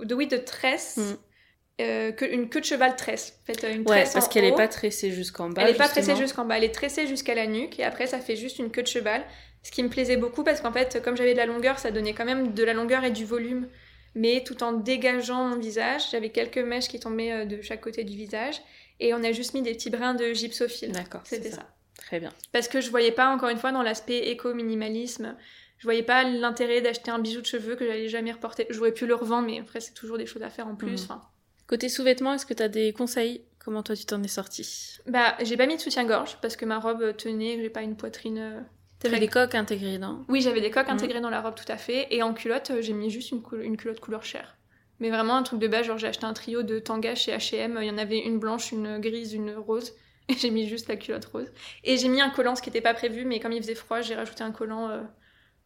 [0.00, 1.82] de oui de tresse, Mm.
[1.82, 3.38] euh, que, une queue de cheval tresse.
[3.42, 4.56] En fait, une Ouais, tresse parce en qu'elle est haut.
[4.56, 5.62] pas tressée jusqu'en bas.
[5.62, 8.18] Elle est pas tressée jusqu'en bas, elle est tressée jusqu'à la nuque et après ça
[8.20, 9.22] fait juste une queue de cheval.
[9.62, 12.14] Ce qui me plaisait beaucoup parce qu'en fait, comme j'avais de la longueur, ça donnait
[12.14, 13.68] quand même de la longueur et du volume,
[14.14, 16.04] mais tout en dégageant mon visage.
[16.12, 18.62] J'avais quelques mèches qui tombaient euh, de chaque côté du visage
[19.00, 20.92] et on a juste mis des petits brins de gypsophile.
[20.92, 21.56] D'accord, C'était ça.
[21.56, 21.66] ça.
[22.00, 22.30] Très bien.
[22.52, 25.36] Parce que je voyais pas, encore une fois, dans l'aspect éco-minimalisme,
[25.78, 28.66] je voyais pas l'intérêt d'acheter un bijou de cheveux que j'allais jamais reporter.
[28.70, 30.90] J'aurais pu le revendre, mais après, c'est toujours des choses à faire en plus.
[30.90, 31.04] Mhm.
[31.04, 31.22] Enfin,
[31.66, 33.42] Côté sous-vêtements, est-ce que t'as des conseils?
[33.64, 36.80] Comment toi tu t'en es sorti Bah, j'ai pas mis de soutien-gorge parce que ma
[36.80, 38.38] robe tenait, j'ai pas une poitrine.
[38.38, 38.60] euh,
[38.98, 40.94] T'avais très- des coques intégrées, non Oui, j'avais des coques Mhm.
[40.94, 42.08] intégrées dans la robe, tout à fait.
[42.10, 44.56] Et en culotte, euh, j'ai mis juste une culotte couleur chair.
[44.98, 47.78] Mais vraiment un truc de base, genre j'ai acheté un trio de tangas chez H&M.
[47.80, 49.92] Il y en avait une blanche, une grise, une rose.
[50.30, 51.50] Et j'ai mis juste la culotte rose.
[51.84, 54.00] Et j'ai mis un collant, ce qui n'était pas prévu, mais comme il faisait froid,
[54.00, 55.02] j'ai rajouté un collant euh,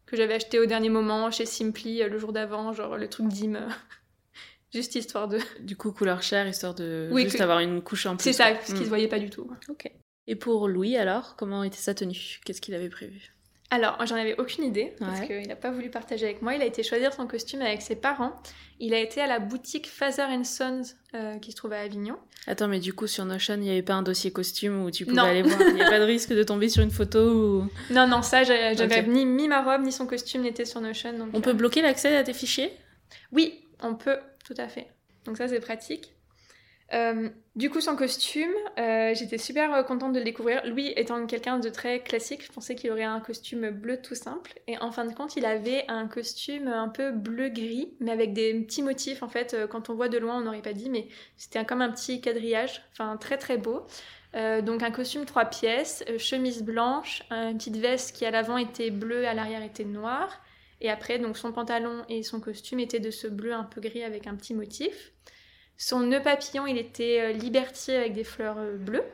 [0.07, 3.29] que j'avais acheté au dernier moment chez Simply euh, le jour d'avant, genre le truc
[3.29, 3.57] d'Im.
[3.57, 3.69] euh,
[4.73, 5.39] juste histoire de...
[5.61, 8.25] Du coup, couleur chair, histoire de Oui, juste que- avoir une couche en plus.
[8.25, 8.65] C'est ça, quoi.
[8.65, 8.85] ce qui Mm.
[8.85, 9.51] se voyait pas du tout.
[9.69, 9.91] Ok.
[10.27, 12.41] Et pour Louis alors, comment était sa tenue?
[12.47, 13.34] Qu'est-ce qu'il avait prévu?
[13.75, 15.27] Alors, j'en avais aucune idée, parce Ouais.
[15.27, 16.55] qu'il n'a pas voulu partager avec moi.
[16.55, 18.33] Il a été choisir son costume avec ses parents.
[18.81, 20.83] Il a été à la boutique Father Sons,
[21.15, 22.17] euh, qui se trouve à Avignon.
[22.47, 25.05] Attends, mais du coup, sur Notion, il n'y avait pas un dossier costume où tu
[25.05, 25.25] pouvais Non.
[25.27, 27.69] aller voir Il n'y a pas de risque de tomber sur une photo où...
[27.93, 29.07] Non, non, ça, j'avais Ok.
[29.09, 31.13] ni, ni ma robe, ni son costume n'était sur Notion.
[31.17, 32.73] Donc, On euh, peut bloquer l'accès à tes fichiers?
[33.33, 34.89] Oui, on peut, tout à fait.
[35.25, 36.14] Donc ça, c'est pratique.
[36.93, 40.65] Euh, du coup, son costume, euh, j'étais super euh, contente de le découvrir.
[40.67, 44.61] Lui étant quelqu'un de très classique, je pensais qu'il aurait un costume bleu tout simple.
[44.67, 48.55] Et en fin de compte, il avait un costume un peu bleu-gris, mais avec des
[48.61, 49.23] petits motifs.
[49.23, 51.91] En fait, quand on voit de loin, on n'aurait pas dit, mais c'était comme un
[51.91, 52.83] petit quadrillage.
[52.93, 53.87] Enfin, très très beau.
[54.35, 59.29] Donc un costume trois pièces, chemise blanche, une petite veste qui à l'avant était bleue,
[59.29, 60.43] à l'arrière était noire.
[60.81, 64.03] Et après, donc son pantalon et son costume étaient de ce bleu un peu gris
[64.03, 65.13] avec un petit motif.
[65.77, 69.05] Son nœud papillon, il était euh, Liberty avec des fleurs euh, bleues.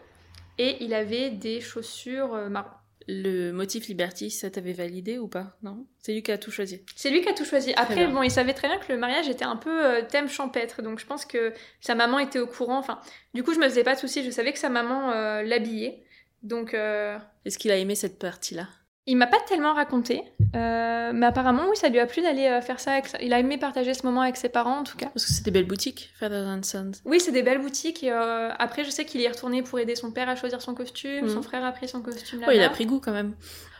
[0.58, 2.70] Et il avait des chaussures euh, marron.
[3.08, 5.56] Le motif Liberty, ça t'avait validé ou pas?
[5.62, 5.86] Non?
[5.98, 6.82] C'est lui qui a tout choisi.
[6.94, 7.72] C'est lui qui a tout choisi.
[7.74, 10.82] Après, bon, il savait très bien que le mariage était un peu thème champêtre.
[10.82, 12.78] Donc je pense que sa maman était au courant.
[12.78, 13.00] Enfin,
[13.34, 14.22] du coup, je me faisais pas de soucis.
[14.22, 16.04] Je savais que sa maman euh, l'habillait.
[16.42, 18.68] Donc, euh, Est-ce qu'il a aimé cette partie-là?
[19.10, 20.22] Il m'a pas tellement raconté.
[20.54, 22.92] euh, mais apparemment, oui, ça lui a plu d'aller euh, faire ça.
[22.92, 25.06] Avec Il a aimé partager ce moment avec ses parents, en tout cas.
[25.06, 26.92] Parce que c'est des belles boutiques, Father and Sons.
[27.04, 28.04] Oui, c'est des belles boutiques.
[28.04, 30.62] Et, euh, après, je sais qu'il y est retourné pour aider son père à choisir
[30.62, 31.24] son costume.
[31.24, 31.28] Mhm.
[31.28, 33.34] Son frère a pris son costume là il a pris goût quand même.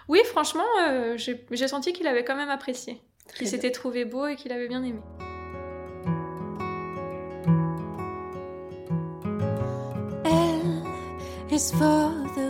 [0.08, 3.00] Oui, franchement, euh, j'ai senti qu'il avait quand même apprécié.
[3.36, 4.98] Qu'il s'était trouvé beau et qu'il avait bien aimé.
[10.24, 12.49] L is for the.